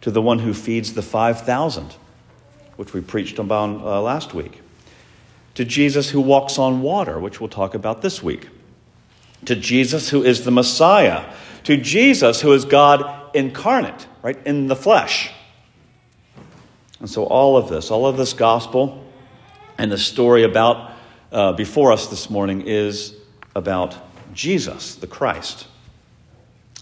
to 0.00 0.10
the 0.10 0.22
one 0.22 0.38
who 0.38 0.54
feeds 0.54 0.94
the 0.94 1.02
5,000 1.02 1.94
which 2.76 2.92
we 2.92 3.00
preached 3.00 3.38
about 3.38 3.80
uh, 3.80 4.02
last 4.02 4.34
week, 4.34 4.60
to 5.54 5.64
Jesus 5.64 6.10
who 6.10 6.20
walks 6.20 6.58
on 6.58 6.82
water, 6.82 7.18
which 7.18 7.40
we'll 7.40 7.48
talk 7.48 7.74
about 7.74 8.02
this 8.02 8.22
week, 8.22 8.48
to 9.44 9.54
Jesus 9.54 10.10
who 10.10 10.22
is 10.22 10.44
the 10.44 10.50
Messiah, 10.50 11.24
to 11.64 11.76
Jesus 11.76 12.40
who 12.40 12.52
is 12.52 12.64
God 12.64 13.34
incarnate, 13.34 14.06
right, 14.22 14.38
in 14.46 14.66
the 14.66 14.76
flesh. 14.76 15.30
And 17.00 17.08
so, 17.08 17.24
all 17.24 17.56
of 17.56 17.68
this, 17.68 17.90
all 17.90 18.06
of 18.06 18.16
this 18.16 18.32
gospel 18.32 19.04
and 19.78 19.90
the 19.90 19.98
story 19.98 20.44
about 20.44 20.92
uh, 21.32 21.52
before 21.52 21.92
us 21.92 22.06
this 22.06 22.30
morning 22.30 22.62
is 22.66 23.14
about 23.54 23.96
Jesus, 24.32 24.94
the 24.96 25.06
Christ. 25.06 25.66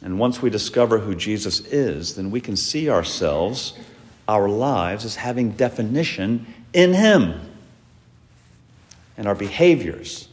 And 0.03 0.19
once 0.19 0.43
we 0.43 0.51
discover 0.51 0.99
who 0.99 1.15
Jesus 1.15 1.61
is, 1.61 2.17
then 2.17 2.31
we 2.31 2.41
can 2.41 2.57
see 2.57 2.91
ourselves 2.91 3.75
our 4.29 4.49
lives 4.49 5.05
as 5.05 5.17
having 5.17 5.53
definition 5.53 6.47
in 6.73 6.93
Him. 6.93 7.52
And 9.17 9.27
our 9.27 9.35
behaviors, 9.35 10.29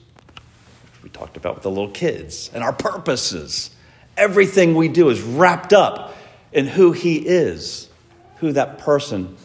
we 1.03 1.09
talked 1.09 1.37
about 1.37 1.55
with 1.55 1.63
the 1.63 1.69
little 1.69 1.91
kids, 1.91 2.49
and 2.53 2.63
our 2.63 2.73
purposes. 2.73 3.71
Everything 4.17 4.75
we 4.75 4.87
do 4.87 5.09
is 5.09 5.21
wrapped 5.21 5.73
up 5.73 6.15
in 6.51 6.67
who 6.67 6.91
He 6.91 7.17
is, 7.17 7.89
who 8.37 8.53
that 8.53 8.79
person 8.79 9.37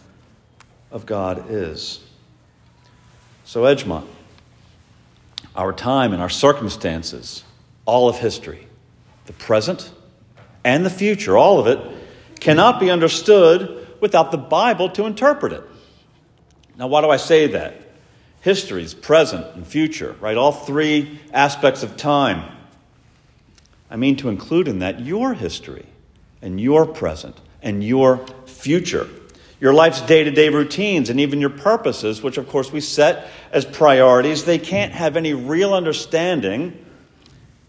of 0.90 1.06
God 1.06 1.46
is. 1.50 2.00
So, 3.44 3.62
Edgemont, 3.62 4.06
our 5.54 5.72
time 5.72 6.12
and 6.12 6.22
our 6.22 6.30
circumstances, 6.30 7.44
all 7.84 8.08
of 8.08 8.18
history, 8.18 8.66
the 9.26 9.32
present 9.34 9.90
and 10.64 10.84
the 10.84 10.90
future, 10.90 11.36
all 11.36 11.60
of 11.60 11.66
it, 11.66 11.78
cannot 12.40 12.80
be 12.80 12.90
understood 12.90 13.86
without 14.00 14.30
the 14.30 14.38
Bible 14.38 14.88
to 14.90 15.04
interpret 15.04 15.52
it. 15.52 15.62
Now, 16.76 16.88
why 16.88 17.00
do 17.00 17.10
I 17.10 17.16
say 17.16 17.48
that? 17.48 17.83
Histories, 18.44 18.92
present 18.92 19.46
and 19.54 19.66
future, 19.66 20.16
right? 20.20 20.36
All 20.36 20.52
three 20.52 21.18
aspects 21.32 21.82
of 21.82 21.96
time. 21.96 22.44
I 23.90 23.96
mean 23.96 24.16
to 24.16 24.28
include 24.28 24.68
in 24.68 24.80
that 24.80 25.00
your 25.00 25.32
history 25.32 25.86
and 26.42 26.60
your 26.60 26.84
present 26.84 27.40
and 27.62 27.82
your 27.82 28.26
future. 28.44 29.08
Your 29.60 29.72
life's 29.72 30.02
day 30.02 30.24
to 30.24 30.30
day 30.30 30.50
routines 30.50 31.08
and 31.08 31.20
even 31.20 31.40
your 31.40 31.48
purposes, 31.48 32.22
which 32.22 32.36
of 32.36 32.46
course 32.46 32.70
we 32.70 32.82
set 32.82 33.30
as 33.50 33.64
priorities, 33.64 34.44
they 34.44 34.58
can't 34.58 34.92
have 34.92 35.16
any 35.16 35.32
real 35.32 35.72
understanding 35.72 36.84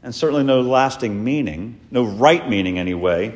and 0.04 0.14
certainly 0.14 0.44
no 0.44 0.60
lasting 0.60 1.24
meaning, 1.24 1.80
no 1.90 2.04
right 2.04 2.50
meaning 2.50 2.78
anyway, 2.78 3.34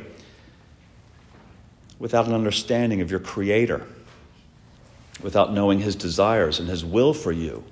without 2.00 2.28
an 2.28 2.34
understanding 2.34 3.00
of 3.00 3.10
your 3.10 3.22
Creator, 3.22 3.88
without 5.22 5.54
knowing 5.54 5.80
His 5.80 5.96
desires 5.96 6.60
and 6.60 6.70
His 6.70 6.84
will 6.84 7.14
for 7.14 7.32
you, 7.32 7.64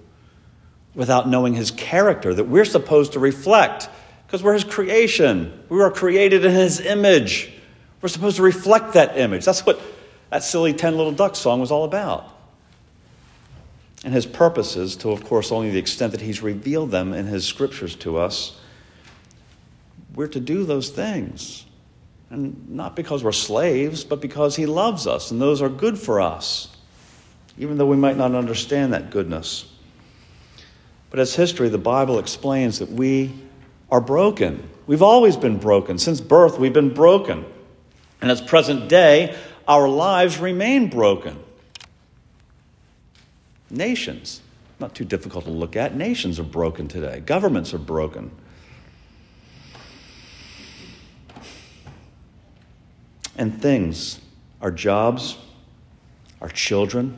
without 0.96 1.30
knowing 1.30 1.54
His 1.54 1.72
character 1.72 2.34
that 2.34 2.46
we're 2.46 2.66
supposed 2.66 3.14
to 3.14 3.20
reflect 3.20 3.90
because 4.26 4.44
we're 4.44 4.54
His 4.54 4.66
creation. 4.66 5.64
We 5.70 5.78
were 5.78 5.92
created 5.92 6.44
in 6.44 6.52
His 6.52 6.82
image. 6.82 7.52
We're 8.02 8.10
supposed 8.10 8.36
to 8.38 8.44
reflect 8.44 8.94
that 8.94 9.18
image. 9.18 9.46
That's 9.46 9.66
what 9.66 9.82
that 10.30 10.44
silly 10.44 10.74
10 10.74 10.98
Little 10.98 11.14
Ducks 11.14 11.40
song 11.40 11.62
was 11.62 11.72
all 11.72 11.86
about. 11.86 12.30
And 14.04 14.14
His 14.14 14.26
purposes, 14.26 14.96
to, 14.98 15.12
of 15.12 15.24
course, 15.24 15.52
only 15.52 15.72
the 15.72 15.80
extent 15.80 16.12
that 16.12 16.22
He's 16.22 16.42
revealed 16.42 16.92
them 16.92 17.14
in 17.14 17.26
His 17.26 17.46
scriptures 17.46 17.96
to 17.98 18.18
us, 18.18 18.60
we're 20.14 20.28
to 20.28 20.40
do 20.40 20.66
those 20.66 20.90
things. 20.90 21.66
And 22.30 22.70
not 22.70 22.96
because 22.96 23.24
we're 23.24 23.32
slaves, 23.32 24.04
but 24.04 24.20
because 24.20 24.56
He 24.58 24.66
loves 24.66 25.08
us, 25.08 25.32
and 25.32 25.42
those 25.42 25.62
are 25.62 25.70
good 25.70 25.98
for 25.98 26.20
us, 26.20 26.68
even 27.58 27.78
though 27.78 27.86
we 27.86 27.98
might 27.98 28.18
not 28.18 28.36
understand 28.36 28.94
that 28.94 29.10
goodness. 29.10 29.72
But 31.10 31.20
as 31.20 31.36
history, 31.36 31.70
the 31.70 31.78
Bible 31.78 32.20
explains 32.20 32.80
that 32.80 32.90
we 32.90 33.34
are 33.92 34.02
broken. 34.02 34.70
We've 34.86 35.02
always 35.02 35.38
been 35.38 35.58
broken. 35.58 35.98
Since 35.98 36.22
birth, 36.22 36.60
we've 36.60 36.74
been 36.74 36.94
broken. 36.94 37.46
And 38.22 38.30
as 38.30 38.42
present 38.42 38.90
day, 38.90 39.36
our 39.68 39.88
lives 39.88 40.38
remain 40.38 40.90
broken. 40.90 41.40
Nations, 43.70 44.42
not 44.80 44.96
too 44.96 45.06
difficult 45.06 45.46
to 45.46 45.52
look 45.52 45.76
at, 45.76 45.96
nations 45.96 46.40
are 46.40 46.44
broken 46.44 46.88
today. 46.88 47.20
Governments 47.20 47.74
are 47.74 47.80
broken. 47.80 48.32
and 53.38 53.62
things 53.62 54.20
our 54.62 54.72
jobs, 54.72 55.38
our 56.42 56.50
children, 56.50 57.18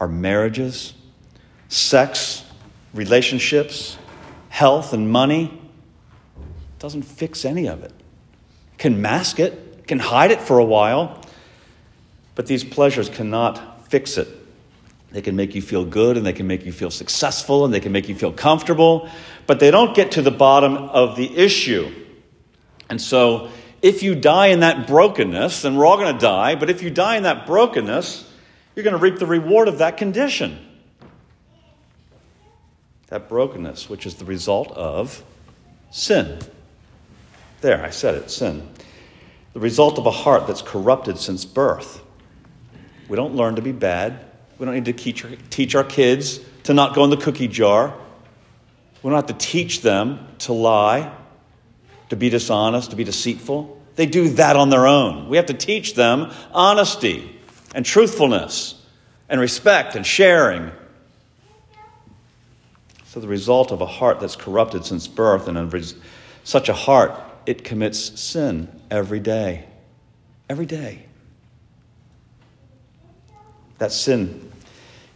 our 0.00 0.08
marriages, 0.08 0.94
sex, 1.68 2.44
relationships, 2.92 3.96
health, 4.48 4.92
and 4.92 5.10
money. 5.10 5.60
Doesn't 6.78 7.02
fix 7.02 7.44
any 7.44 7.68
of 7.68 7.82
it. 7.82 7.92
Can 8.78 9.00
mask 9.00 9.40
it, 9.40 9.86
can 9.86 9.98
hide 9.98 10.30
it 10.30 10.40
for 10.40 10.58
a 10.58 10.64
while, 10.64 11.20
but 12.34 12.46
these 12.46 12.64
pleasures 12.64 13.08
cannot 13.08 13.88
fix 13.88 14.18
it. 14.18 14.28
They 15.10 15.22
can 15.22 15.36
make 15.36 15.54
you 15.54 15.62
feel 15.62 15.84
good 15.84 16.16
and 16.16 16.26
they 16.26 16.32
can 16.32 16.48
make 16.48 16.64
you 16.64 16.72
feel 16.72 16.90
successful 16.90 17.64
and 17.64 17.72
they 17.72 17.78
can 17.78 17.92
make 17.92 18.08
you 18.08 18.16
feel 18.16 18.32
comfortable, 18.32 19.08
but 19.46 19.60
they 19.60 19.70
don't 19.70 19.94
get 19.94 20.12
to 20.12 20.22
the 20.22 20.32
bottom 20.32 20.76
of 20.76 21.16
the 21.16 21.36
issue. 21.36 21.92
And 22.90 23.00
so 23.00 23.50
if 23.80 24.02
you 24.02 24.14
die 24.14 24.48
in 24.48 24.60
that 24.60 24.86
brokenness, 24.86 25.62
then 25.62 25.76
we're 25.76 25.86
all 25.86 25.96
going 25.96 26.12
to 26.12 26.20
die, 26.20 26.56
but 26.56 26.68
if 26.68 26.82
you 26.82 26.90
die 26.90 27.16
in 27.16 27.22
that 27.24 27.46
brokenness, 27.46 28.28
you're 28.74 28.84
going 28.84 28.96
to 28.96 29.02
reap 29.02 29.18
the 29.18 29.26
reward 29.26 29.68
of 29.68 29.78
that 29.78 29.96
condition. 29.96 30.58
That 33.08 33.28
brokenness, 33.28 33.88
which 33.88 34.06
is 34.06 34.14
the 34.14 34.24
result 34.24 34.72
of 34.72 35.22
sin. 35.90 36.40
There, 37.60 37.84
I 37.84 37.90
said 37.90 38.16
it 38.16 38.30
sin. 38.30 38.68
The 39.52 39.60
result 39.60 39.98
of 39.98 40.06
a 40.06 40.10
heart 40.10 40.46
that's 40.46 40.62
corrupted 40.62 41.18
since 41.18 41.44
birth. 41.44 42.02
We 43.08 43.16
don't 43.16 43.36
learn 43.36 43.56
to 43.56 43.62
be 43.62 43.72
bad. 43.72 44.24
We 44.58 44.66
don't 44.66 44.74
need 44.74 44.86
to 44.86 44.92
teach, 44.92 45.24
teach 45.50 45.74
our 45.74 45.84
kids 45.84 46.40
to 46.64 46.74
not 46.74 46.94
go 46.94 47.04
in 47.04 47.10
the 47.10 47.16
cookie 47.16 47.48
jar. 47.48 47.94
We 49.02 49.10
don't 49.10 49.16
have 49.16 49.38
to 49.38 49.46
teach 49.46 49.82
them 49.82 50.26
to 50.40 50.52
lie 50.52 51.12
to 52.08 52.16
be 52.16 52.30
dishonest, 52.30 52.90
to 52.90 52.96
be 52.96 53.04
deceitful. 53.04 53.80
They 53.96 54.06
do 54.06 54.30
that 54.30 54.56
on 54.56 54.70
their 54.70 54.86
own. 54.86 55.28
We 55.28 55.36
have 55.36 55.46
to 55.46 55.54
teach 55.54 55.94
them 55.94 56.32
honesty 56.52 57.33
and 57.74 57.84
truthfulness 57.84 58.80
and 59.28 59.40
respect 59.40 59.96
and 59.96 60.06
sharing. 60.06 60.70
So, 63.06 63.20
the 63.20 63.28
result 63.28 63.70
of 63.70 63.80
a 63.80 63.86
heart 63.86 64.20
that's 64.20 64.36
corrupted 64.36 64.86
since 64.86 65.06
birth, 65.06 65.46
and 65.46 65.94
such 66.44 66.68
a 66.68 66.72
heart, 66.72 67.12
it 67.46 67.64
commits 67.64 68.18
sin 68.18 68.68
every 68.90 69.20
day. 69.20 69.66
Every 70.48 70.66
day. 70.66 71.06
That 73.78 73.92
sin 73.92 74.52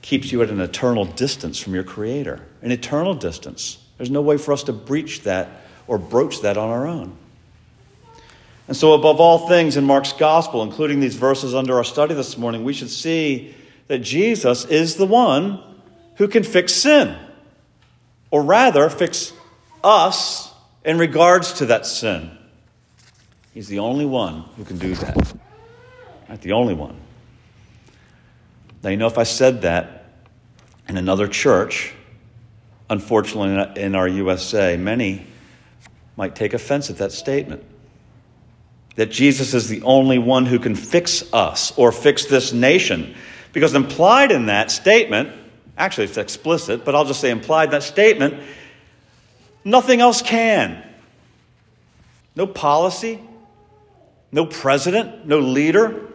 keeps 0.03 0.33
you 0.33 0.43
at 0.43 0.51
an 0.51 0.61
eternal 0.61 1.05
distance 1.05 1.59
from 1.59 1.75
your 1.75 1.85
Creator, 1.85 2.45
an 2.63 2.71
eternal 2.71 3.15
distance. 3.15 3.79
There's 3.97 4.11
no 4.11 4.23
way 4.23 4.37
for 4.37 4.53
us 4.53 4.63
to 4.65 4.73
breach 4.73 5.23
that 5.23 5.49
or 5.87 5.99
broach 5.99 6.41
that 6.43 6.57
on 6.57 6.71
our 6.71 6.87
own. 6.87 7.17
And 8.69 8.77
so, 8.77 8.93
above 8.93 9.19
all 9.19 9.49
things 9.49 9.79
in 9.79 9.85
Mark's 9.85 10.13
gospel, 10.13 10.63
including 10.63 11.01
these 11.01 11.17
verses 11.17 11.55
under 11.55 11.79
our 11.79 11.85
study 11.85 12.15
this 12.15 12.37
morning, 12.37 12.65
we 12.65 12.75
should 12.75 12.91
see 12.91 13.55
that 13.87 14.01
Jesus 14.01 14.67
is 14.67 14.97
the 14.97 15.07
one 15.07 15.63
who 16.17 16.29
can 16.29 16.43
fix 16.43 16.75
sin, 16.75 17.17
or 18.31 18.43
rather, 18.43 18.91
fix 18.91 19.33
us 19.83 20.53
in 20.85 20.99
regards 20.99 21.55
to 21.55 21.67
that 21.67 21.87
sin. 21.87 22.31
He's 23.55 23.69
the 23.69 23.79
only 23.79 24.05
one 24.05 24.43
who 24.59 24.65
can 24.65 24.77
do 24.77 24.95
that. 24.97 25.35
Not 26.29 26.43
the 26.43 26.53
only 26.53 26.75
one. 26.75 27.01
Now, 28.83 28.91
you 28.91 28.99
know, 28.99 29.07
if 29.07 29.17
I 29.17 29.23
said 29.23 29.63
that 29.63 30.05
in 30.89 30.99
another 30.99 31.27
church, 31.27 31.95
unfortunately 32.91 33.83
in 33.83 33.95
our 33.95 34.07
USA, 34.07 34.77
many 34.77 35.27
might 36.17 36.37
take 36.37 36.53
offense 36.53 36.91
at 36.91 36.99
that 36.99 37.13
statement. 37.13 37.65
That 38.99 39.13
Jesus 39.13 39.55
is 39.55 39.69
the 39.69 39.83
only 39.83 40.19
one 40.19 40.45
who 40.45 40.59
can 40.59 40.75
fix 40.75 41.33
us 41.33 41.73
or 41.79 41.93
fix 41.93 42.25
this 42.25 42.53
nation. 42.53 43.15
Because 43.53 43.73
implied 43.75 44.33
in 44.33 44.47
that 44.47 44.73
statement, 44.73 45.31
actually 45.77 46.09
it's 46.09 46.17
explicit, 46.17 46.85
but 46.85 46.97
I'll 46.97 47.05
just 47.05 47.21
say 47.21 47.31
implied 47.31 47.67
in 47.67 47.71
that 47.71 47.85
statement, 47.85 48.43
nothing 49.65 50.01
else 50.01 50.21
can. 50.21 50.85
No 52.35 52.49
policy, 52.49 53.21
no 54.33 54.45
president, 54.47 55.25
no 55.25 55.39
leader, 55.39 56.09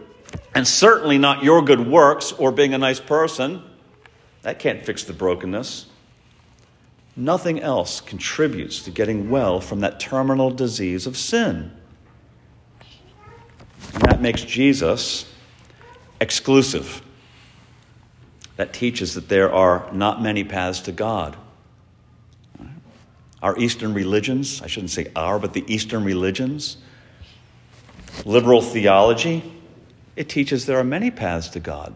and 0.54 0.68
certainly 0.68 1.16
not 1.16 1.42
your 1.42 1.62
good 1.62 1.88
works 1.88 2.32
or 2.32 2.52
being 2.52 2.74
a 2.74 2.78
nice 2.78 3.00
person. 3.00 3.62
That 4.42 4.58
can't 4.58 4.84
fix 4.84 5.04
the 5.04 5.14
brokenness. 5.14 5.86
Nothing 7.16 7.60
else 7.60 8.02
contributes 8.02 8.82
to 8.82 8.90
getting 8.90 9.30
well 9.30 9.62
from 9.62 9.80
that 9.80 9.98
terminal 10.00 10.50
disease 10.50 11.06
of 11.06 11.16
sin. 11.16 11.72
And 13.92 14.02
that 14.02 14.20
makes 14.20 14.42
Jesus 14.42 15.30
exclusive. 16.20 17.02
That 18.56 18.72
teaches 18.72 19.14
that 19.14 19.28
there 19.28 19.52
are 19.52 19.88
not 19.92 20.22
many 20.22 20.44
paths 20.44 20.80
to 20.80 20.92
God. 20.92 21.36
Our 23.42 23.58
Eastern 23.58 23.92
religions, 23.92 24.62
I 24.62 24.68
shouldn't 24.68 24.90
say 24.90 25.08
our, 25.14 25.38
but 25.38 25.52
the 25.52 25.64
Eastern 25.66 26.04
religions, 26.04 26.78
liberal 28.24 28.62
theology, 28.62 29.42
it 30.16 30.28
teaches 30.28 30.66
there 30.66 30.78
are 30.78 30.84
many 30.84 31.10
paths 31.10 31.48
to 31.48 31.60
God, 31.60 31.94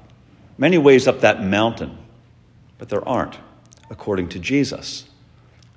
many 0.58 0.76
ways 0.76 1.06
up 1.06 1.20
that 1.20 1.42
mountain, 1.42 1.96
but 2.76 2.88
there 2.88 3.06
aren't, 3.08 3.38
according 3.88 4.28
to 4.30 4.38
Jesus. 4.38 5.04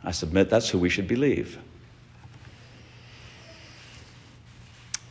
I 0.03 0.11
submit 0.11 0.49
that's 0.49 0.69
who 0.69 0.79
we 0.79 0.89
should 0.89 1.07
believe. 1.07 1.59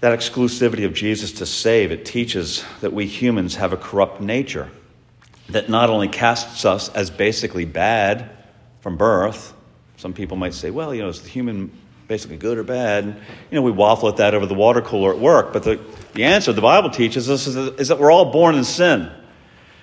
That 0.00 0.18
exclusivity 0.18 0.86
of 0.86 0.94
Jesus 0.94 1.32
to 1.32 1.46
save, 1.46 1.92
it 1.92 2.06
teaches 2.06 2.64
that 2.80 2.92
we 2.92 3.06
humans 3.06 3.56
have 3.56 3.72
a 3.72 3.76
corrupt 3.76 4.20
nature 4.20 4.70
that 5.50 5.68
not 5.68 5.90
only 5.90 6.08
casts 6.08 6.64
us 6.64 6.88
as 6.90 7.10
basically 7.10 7.64
bad 7.64 8.30
from 8.80 8.96
birth, 8.96 9.52
some 9.96 10.12
people 10.14 10.36
might 10.36 10.54
say, 10.54 10.70
well, 10.70 10.94
you 10.94 11.02
know, 11.02 11.08
is 11.08 11.20
the 11.20 11.28
human 11.28 11.70
basically 12.08 12.36
good 12.36 12.56
or 12.56 12.64
bad? 12.64 13.04
And, 13.04 13.14
you 13.14 13.56
know, 13.56 13.62
we 13.62 13.70
waffle 13.70 14.08
at 14.08 14.16
that 14.16 14.34
over 14.34 14.46
the 14.46 14.54
water 14.54 14.80
cooler 14.80 15.12
at 15.12 15.18
work, 15.18 15.52
but 15.52 15.62
the, 15.62 15.80
the 16.14 16.24
answer 16.24 16.52
the 16.52 16.62
Bible 16.62 16.90
teaches 16.90 17.28
us 17.28 17.46
is 17.46 17.54
that, 17.54 17.78
is 17.78 17.88
that 17.88 17.98
we're 17.98 18.10
all 18.10 18.32
born 18.32 18.54
in 18.54 18.64
sin. 18.64 19.10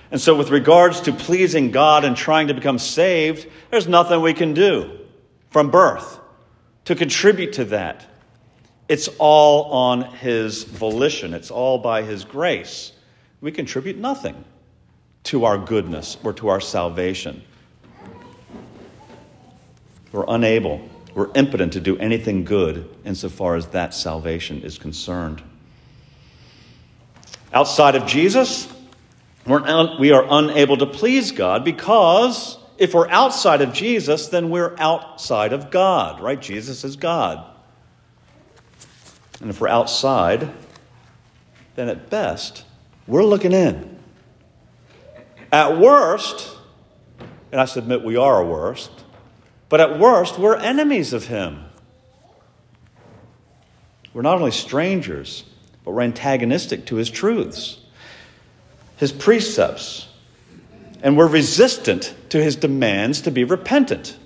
And 0.09 0.21
so, 0.21 0.35
with 0.35 0.49
regards 0.49 1.01
to 1.01 1.11
pleasing 1.11 1.71
God 1.71 2.05
and 2.05 2.15
trying 2.15 2.47
to 2.47 2.53
become 2.53 2.79
saved, 2.79 3.45
there's 3.71 3.87
nothing 3.87 4.21
we 4.21 4.33
can 4.33 4.53
do 4.53 4.97
from 5.49 5.69
birth 5.69 6.19
to 6.85 6.95
contribute 6.95 7.53
to 7.53 7.65
that. 7.65 8.05
It's 8.89 9.09
all 9.19 9.71
on 9.71 10.01
His 10.15 10.63
volition, 10.63 11.33
it's 11.33 11.51
all 11.51 11.77
by 11.77 12.03
His 12.03 12.23
grace. 12.23 12.93
We 13.41 13.51
contribute 13.51 13.97
nothing 13.97 14.43
to 15.25 15.45
our 15.45 15.57
goodness 15.57 16.17
or 16.23 16.33
to 16.33 16.47
our 16.47 16.61
salvation. 16.61 17.43
We're 20.11 20.25
unable, 20.27 20.87
we're 21.13 21.29
impotent 21.35 21.73
to 21.73 21.81
do 21.81 21.97
anything 21.97 22.45
good 22.45 22.89
insofar 23.03 23.55
as 23.55 23.67
that 23.67 23.93
salvation 23.93 24.61
is 24.61 24.77
concerned. 24.77 25.43
Outside 27.53 27.95
of 27.95 28.05
Jesus, 28.05 28.67
we're 29.45 29.97
we 29.99 30.11
are 30.11 30.25
unable 30.29 30.77
to 30.77 30.85
please 30.85 31.31
God 31.31 31.65
because 31.65 32.57
if 32.77 32.93
we're 32.93 33.09
outside 33.09 33.61
of 33.61 33.73
Jesus, 33.73 34.27
then 34.27 34.49
we're 34.49 34.75
outside 34.77 35.53
of 35.53 35.71
God, 35.71 36.21
right? 36.21 36.39
Jesus 36.39 36.83
is 36.83 36.95
God. 36.95 37.45
And 39.39 39.49
if 39.49 39.61
we're 39.61 39.67
outside, 39.67 40.51
then 41.75 41.89
at 41.89 42.09
best, 42.09 42.65
we're 43.05 43.23
looking 43.23 43.51
in. 43.51 43.97
At 45.51 45.77
worst, 45.77 46.55
and 47.51 47.61
I 47.61 47.65
submit 47.65 48.03
we 48.03 48.17
are 48.17 48.43
worst, 48.43 48.91
but 49.69 49.79
at 49.79 49.99
worst, 49.99 50.39
we're 50.39 50.55
enemies 50.55 51.13
of 51.13 51.25
Him. 51.27 51.63
We're 54.13 54.23
not 54.23 54.39
only 54.39 54.51
strangers, 54.51 55.43
but 55.85 55.91
we're 55.91 56.01
antagonistic 56.01 56.85
to 56.87 56.95
His 56.95 57.09
truths, 57.09 57.79
His 58.97 59.11
precepts, 59.11 60.07
and 61.03 61.15
we're 61.15 61.27
resistant 61.27 62.13
to 62.29 62.43
His 62.43 62.55
demands 62.55 63.21
to 63.21 63.31
be 63.31 63.43
repentant. 63.43 64.17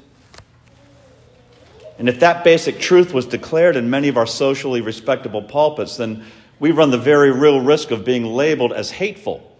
And 2.01 2.09
if 2.09 2.21
that 2.21 2.43
basic 2.43 2.79
truth 2.79 3.13
was 3.13 3.27
declared 3.27 3.75
in 3.75 3.91
many 3.91 4.07
of 4.07 4.17
our 4.17 4.25
socially 4.25 4.81
respectable 4.81 5.43
pulpits, 5.43 5.97
then 5.97 6.25
we 6.59 6.71
run 6.71 6.89
the 6.89 6.97
very 6.97 7.29
real 7.29 7.61
risk 7.61 7.91
of 7.91 8.03
being 8.03 8.25
labeled 8.25 8.73
as 8.73 8.89
hateful, 8.89 9.55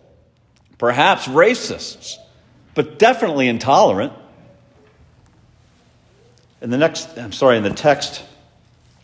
perhaps 0.79 1.27
racists, 1.27 2.15
but 2.73 2.97
definitely 2.97 3.47
intolerant. 3.47 4.13
In 6.61 6.71
the 6.71 6.79
next, 6.79 7.15
I'm 7.15 7.31
sorry, 7.31 7.57
in 7.57 7.63
the 7.63 7.69
text 7.69 8.23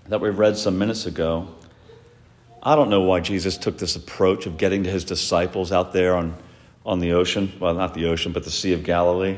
that 0.07 0.19
we 0.19 0.31
read 0.31 0.57
some 0.57 0.79
minutes 0.79 1.05
ago, 1.05 1.47
I 2.63 2.75
don't 2.75 2.89
know 2.89 3.01
why 3.01 3.19
Jesus 3.19 3.55
took 3.55 3.77
this 3.77 3.95
approach 3.95 4.47
of 4.47 4.57
getting 4.57 4.85
to 4.85 4.89
his 4.89 5.03
disciples 5.03 5.71
out 5.71 5.93
there 5.93 6.15
on, 6.15 6.35
on 6.83 6.97
the 6.97 7.11
ocean. 7.11 7.53
Well, 7.59 7.75
not 7.75 7.93
the 7.93 8.07
ocean, 8.07 8.31
but 8.31 8.45
the 8.45 8.49
Sea 8.49 8.73
of 8.73 8.83
Galilee. 8.83 9.37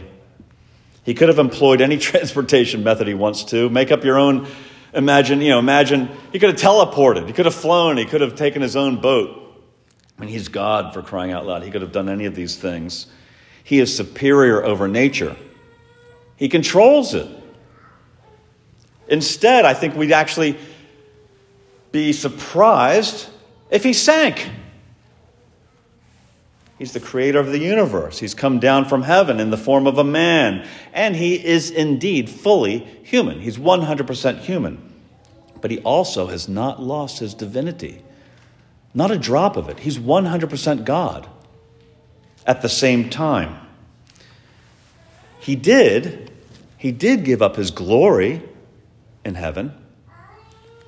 He 1.03 1.13
could 1.13 1.29
have 1.29 1.39
employed 1.39 1.81
any 1.81 1.97
transportation 1.99 2.83
method 2.83 3.07
he 3.07 3.13
wants 3.13 3.43
to. 3.45 3.69
Make 3.69 3.91
up 3.91 4.03
your 4.03 4.17
own. 4.17 4.47
Imagine, 4.93 5.41
you 5.41 5.49
know, 5.49 5.59
imagine 5.59 6.09
he 6.31 6.39
could 6.39 6.49
have 6.49 6.59
teleported. 6.59 7.27
He 7.27 7.33
could 7.33 7.45
have 7.45 7.55
flown. 7.55 7.97
He 7.97 8.05
could 8.05 8.21
have 8.21 8.35
taken 8.35 8.61
his 8.61 8.75
own 8.75 9.01
boat. 9.01 9.35
I 10.17 10.21
mean, 10.21 10.29
he's 10.29 10.49
God 10.49 10.93
for 10.93 11.01
crying 11.01 11.31
out 11.31 11.45
loud. 11.45 11.63
He 11.63 11.71
could 11.71 11.81
have 11.81 11.91
done 11.91 12.09
any 12.09 12.25
of 12.25 12.35
these 12.35 12.57
things. 12.57 13.07
He 13.63 13.79
is 13.79 13.95
superior 13.95 14.63
over 14.63 14.87
nature. 14.87 15.35
He 16.35 16.49
controls 16.49 17.13
it. 17.13 17.27
Instead, 19.07 19.65
I 19.65 19.73
think 19.73 19.95
we'd 19.95 20.11
actually 20.11 20.57
be 21.91 22.13
surprised 22.13 23.27
if 23.69 23.83
he 23.83 23.93
sank. 23.93 24.49
He's 26.79 26.93
the 26.93 27.01
creator 27.01 27.39
of 27.39 27.47
the 27.47 27.59
universe. 27.59 28.19
He's 28.19 28.33
come 28.33 28.59
down 28.59 28.85
from 28.85 29.01
heaven 29.01 29.41
in 29.41 29.49
the 29.49 29.57
form 29.57 29.85
of 29.85 29.97
a 29.97 30.03
man. 30.03 30.65
And 30.93 31.13
he 31.13 31.35
is 31.35 31.69
indeed 31.69 32.29
fully 32.29 32.79
human. 33.03 33.41
He's 33.41 33.57
100% 33.57 34.39
human. 34.39 34.93
But 35.59 35.71
he 35.71 35.79
also 35.79 36.27
has 36.27 36.47
not 36.47 36.81
lost 36.81 37.19
his 37.19 37.33
divinity. 37.33 38.01
Not 38.93 39.11
a 39.11 39.17
drop 39.17 39.57
of 39.57 39.67
it. 39.67 39.79
He's 39.79 39.99
100% 39.99 40.85
God 40.85 41.27
at 42.47 42.61
the 42.61 42.69
same 42.69 43.09
time. 43.09 43.59
He 45.41 45.57
did, 45.57 46.31
he 46.77 46.93
did 46.93 47.25
give 47.25 47.41
up 47.41 47.57
his 47.57 47.71
glory 47.71 48.41
in 49.25 49.35
heaven 49.35 49.73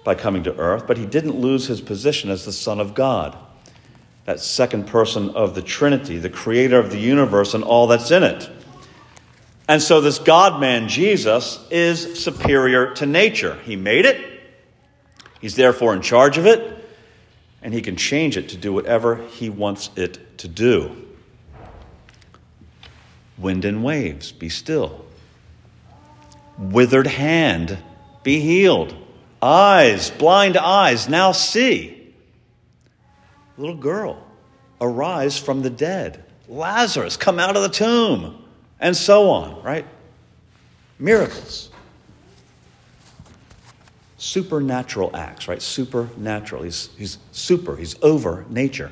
by 0.05 0.15
coming 0.15 0.43
to 0.43 0.55
earth, 0.55 0.87
but 0.87 0.97
he 0.97 1.05
didn't 1.05 1.35
lose 1.35 1.67
his 1.67 1.81
position 1.81 2.29
as 2.29 2.45
the 2.45 2.53
Son 2.53 2.79
of 2.79 2.93
God 2.95 3.37
that 4.25 4.39
second 4.39 4.87
person 4.87 5.31
of 5.31 5.55
the 5.55 5.61
Trinity, 5.61 6.17
the 6.17 6.29
creator 6.29 6.79
of 6.79 6.91
the 6.91 6.99
universe 6.99 7.53
and 7.53 7.63
all 7.63 7.87
that's 7.87 8.11
in 8.11 8.23
it. 8.23 8.49
And 9.67 9.81
so, 9.81 10.01
this 10.01 10.19
God 10.19 10.59
man, 10.59 10.87
Jesus, 10.87 11.65
is 11.71 12.23
superior 12.23 12.93
to 12.95 13.05
nature. 13.05 13.55
He 13.63 13.75
made 13.75 14.05
it, 14.05 14.41
he's 15.39 15.55
therefore 15.55 15.93
in 15.93 16.01
charge 16.01 16.37
of 16.37 16.45
it, 16.45 16.85
and 17.61 17.73
he 17.73 17.81
can 17.81 17.95
change 17.95 18.37
it 18.37 18.49
to 18.49 18.57
do 18.57 18.73
whatever 18.73 19.15
he 19.15 19.49
wants 19.49 19.89
it 19.95 20.37
to 20.39 20.47
do. 20.47 21.07
Wind 23.37 23.65
and 23.65 23.83
waves, 23.83 24.31
be 24.31 24.49
still. 24.49 25.05
withered 26.57 27.07
hand 27.07 27.77
be 28.23 28.39
healed. 28.39 28.95
Eyes, 29.41 30.11
blind 30.11 30.57
eyes, 30.57 31.09
now 31.09 31.31
see. 31.31 32.00
Little 33.61 33.75
girl, 33.75 34.17
arise 34.81 35.37
from 35.37 35.61
the 35.61 35.69
dead. 35.69 36.25
Lazarus, 36.49 37.15
come 37.15 37.37
out 37.37 37.55
of 37.55 37.61
the 37.61 37.69
tomb. 37.69 38.43
And 38.79 38.97
so 38.97 39.29
on, 39.29 39.61
right? 39.61 39.85
Miracles. 40.97 41.69
Supernatural 44.17 45.15
acts, 45.15 45.47
right? 45.47 45.61
Supernatural. 45.61 46.63
He's, 46.63 46.89
he's 46.97 47.19
super, 47.31 47.75
he's 47.75 47.95
over 48.01 48.45
nature. 48.49 48.91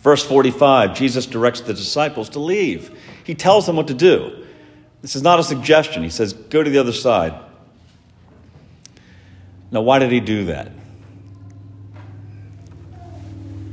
Verse 0.00 0.24
45, 0.24 0.96
Jesus 0.96 1.26
directs 1.26 1.60
the 1.60 1.74
disciples 1.74 2.30
to 2.30 2.38
leave. 2.38 2.98
He 3.24 3.34
tells 3.34 3.66
them 3.66 3.76
what 3.76 3.88
to 3.88 3.94
do. 3.94 4.46
This 5.02 5.14
is 5.14 5.22
not 5.22 5.40
a 5.40 5.44
suggestion. 5.44 6.02
He 6.02 6.08
says, 6.08 6.32
Go 6.32 6.62
to 6.62 6.70
the 6.70 6.78
other 6.78 6.92
side. 6.92 7.38
Now, 9.70 9.82
why 9.82 9.98
did 9.98 10.10
he 10.10 10.20
do 10.20 10.46
that? 10.46 10.72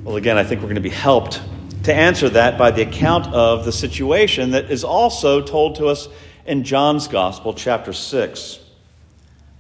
Well, 0.06 0.18
again, 0.18 0.38
I 0.38 0.44
think 0.44 0.62
we're 0.62 0.68
going 0.68 0.76
to 0.76 0.82
be 0.82 0.90
helped 0.90 1.42
to 1.86 1.94
answer 1.94 2.30
that 2.30 2.60
by 2.60 2.70
the 2.70 2.84
account 2.84 3.26
of 3.34 3.66
the 3.66 3.72
situation 3.72 4.52
that 4.52 4.70
is 4.70 4.84
also 4.84 5.42
told 5.42 5.78
to 5.78 5.88
us 5.88 6.08
in 6.46 6.64
John's 6.64 7.08
Gospel, 7.08 7.56
chapter 7.56 7.92
6. 7.92 8.60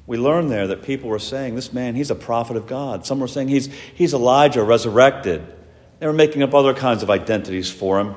We 0.05 0.19
learn 0.19 0.49
there 0.49 0.67
that 0.67 0.83
people 0.83 1.09
were 1.09 1.17
saying, 1.17 1.55
This 1.55 1.73
man, 1.73 1.95
he's 1.95 2.11
a 2.11 2.15
prophet 2.15 2.57
of 2.57 2.67
God. 2.67 3.07
Some 3.07 3.21
were 3.21 3.27
saying 3.27 3.47
he's, 3.47 3.73
he's 3.95 4.13
Elijah 4.13 4.63
resurrected. 4.63 5.51
They 5.97 6.05
were 6.05 6.13
making 6.13 6.43
up 6.43 6.53
other 6.53 6.75
kinds 6.75 7.01
of 7.01 7.09
identities 7.09 7.71
for 7.71 7.99
him. 7.99 8.13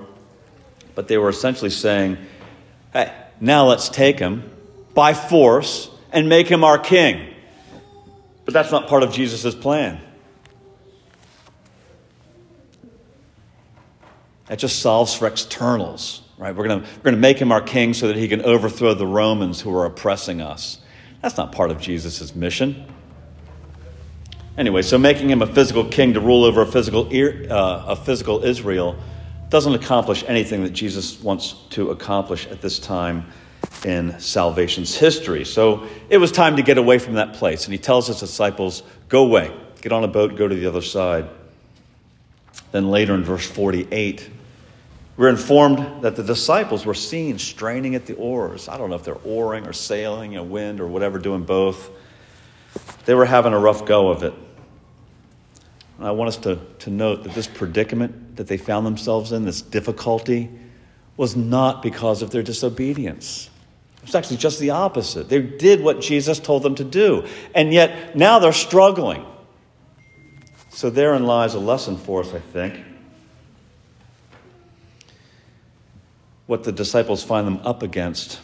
But 0.95 1.09
they 1.09 1.17
were 1.17 1.31
essentially 1.31 1.71
saying, 1.71 2.19
Hey, 2.93 3.11
now 3.41 3.67
let's 3.69 3.89
take 3.89 4.19
him 4.19 4.51
by 4.93 5.15
force 5.15 5.89
and 6.13 6.29
make 6.29 6.47
him 6.47 6.63
our 6.63 6.79
king. 6.79 7.35
But 8.45 8.53
that's 8.53 8.71
not 8.71 8.87
part 8.87 9.03
of 9.03 9.15
Jesus' 9.15 9.55
plan. 9.55 10.03
That 14.49 14.59
just 14.59 14.81
solves 14.81 15.15
for 15.15 15.27
externals, 15.27 16.23
right? 16.39 16.55
We're 16.55 16.67
going 16.67 16.85
we're 17.05 17.11
to 17.11 17.17
make 17.17 17.39
him 17.39 17.53
our 17.53 17.61
king 17.61 17.95
so 17.95 18.09
that 18.09 18.17
he 18.17 18.29
can 18.29 18.43
overthrow 18.43 18.95
the 18.95 19.07
Romans 19.07 19.61
who 19.61 19.75
are 19.77 19.85
oppressing 19.85 20.41
us. 20.41 20.81
That's 21.23 21.37
not 21.37 21.53
part 21.53 21.71
of 21.71 21.81
Jesus' 21.81 22.35
mission. 22.35 22.87
Anyway, 24.57 24.83
so 24.83 24.99
making 24.99 25.31
him 25.31 25.43
a 25.43 25.47
physical 25.47 25.85
king 25.85 26.15
to 26.15 26.21
rule 26.21 26.45
over 26.45 26.63
a 26.63 26.67
physical, 26.67 27.07
uh, 27.07 27.85
a 27.87 27.97
physical 27.97 28.45
Israel 28.45 28.97
doesn't 29.51 29.75
accomplish 29.75 30.25
anything 30.27 30.65
that 30.65 30.73
Jesus 30.73 31.21
wants 31.23 31.53
to 31.71 31.91
accomplish 31.91 32.47
at 32.49 32.61
this 32.61 32.79
time 32.79 33.27
in 33.85 34.19
salvation's 34.19 34.97
history. 34.97 35.45
So 35.45 35.87
it 36.11 36.19
was 36.19 36.33
time 36.33 36.57
to 36.57 36.63
get 36.63 36.79
away 36.79 36.99
from 36.99 37.15
that 37.15 37.35
place. 37.35 37.65
And 37.65 37.73
he 37.73 37.79
tells 37.79 38.09
his 38.09 38.21
disciples, 38.21 38.83
Go 39.09 39.25
away, 39.25 39.55
get 39.81 39.93
on 39.93 40.05
a 40.05 40.09
boat, 40.09 40.37
go 40.37 40.49
to 40.49 40.55
the 40.55 40.67
other 40.67 40.83
side. 40.83 41.29
Then 42.73 42.91
later 42.91 43.15
in 43.15 43.25
verse 43.25 43.47
48, 43.47 44.29
we're 45.19 45.29
informed 45.29 46.03
that 46.03 46.15
the 46.15 46.23
disciples 46.23 46.87
were 46.87 46.95
seen 46.95 47.41
straining 47.41 47.97
at 47.97 48.07
the 48.07 48.15
oars. 48.15 48.69
I 48.69 48.79
don't 48.79 48.89
know 48.89 48.95
if 48.95 49.03
they're 49.03 49.19
oaring 49.25 49.67
or 49.67 49.73
sailing, 49.73 50.35
in 50.35 50.39
a 50.39 50.45
wind 50.45 50.79
or 50.79 50.87
whatever, 50.87 51.19
doing 51.19 51.43
both. 51.43 51.91
They 53.05 53.15
were 53.15 53.25
having 53.25 53.53
a 53.53 53.59
rough 53.59 53.85
go 53.85 54.11
of 54.11 54.23
it. 54.23 54.33
And 55.99 56.07
I 56.07 56.13
want 56.13 56.29
us 56.29 56.37
to, 56.39 56.61
to 56.79 56.91
note 56.91 57.25
that 57.25 57.35
this 57.35 57.49
predicament 57.49 58.37
that 58.37 58.47
they 58.47 58.59
found 58.59 58.87
themselves 58.87 59.33
in, 59.33 59.45
this 59.45 59.61
difficulty, 59.61 60.51
was 61.17 61.35
not 61.35 61.83
because 61.83 62.23
of 62.23 62.31
their 62.31 62.45
disobedience. 62.45 63.51
It's 64.05 64.15
actually 64.15 64.37
just 64.37 64.61
the 64.61 64.71
opposite. 64.71 65.29
They 65.29 65.43
did 65.43 65.83
what 65.83 66.01
Jesus 66.01 66.39
told 66.39 66.63
them 66.63 66.77
to 66.77 66.85
do, 66.85 67.27
and 67.57 67.73
yet 67.73 68.17
now 68.17 68.39
they're 68.39 68.53
struggling. 68.53 69.27
So 70.71 70.91
therein 70.91 71.25
lies 71.27 71.55
a 71.55 71.59
lesson 71.59 71.97
for 71.97 72.21
us, 72.21 72.33
I 72.33 72.39
think. 72.39 72.85
What 76.49 76.65
the 76.65 76.73
disciples 76.73 77.23
find 77.23 77.47
them 77.47 77.61
up 77.63 77.83
against. 77.83 78.41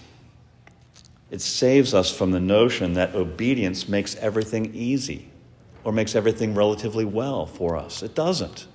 It 1.31 1.41
saves 1.41 1.95
us 1.95 2.15
from 2.15 2.33
the 2.33 2.39
notion 2.39 2.93
that 2.95 3.15
obedience 3.15 3.89
makes 3.89 4.15
everything 4.17 4.75
easy 4.75 5.31
or 5.85 5.91
makes 5.91 6.15
everything 6.15 6.55
relatively 6.55 7.07
well 7.07 7.47
for 7.47 7.79
us. 7.79 8.03
It 8.03 8.15
doesn't. 8.15 8.67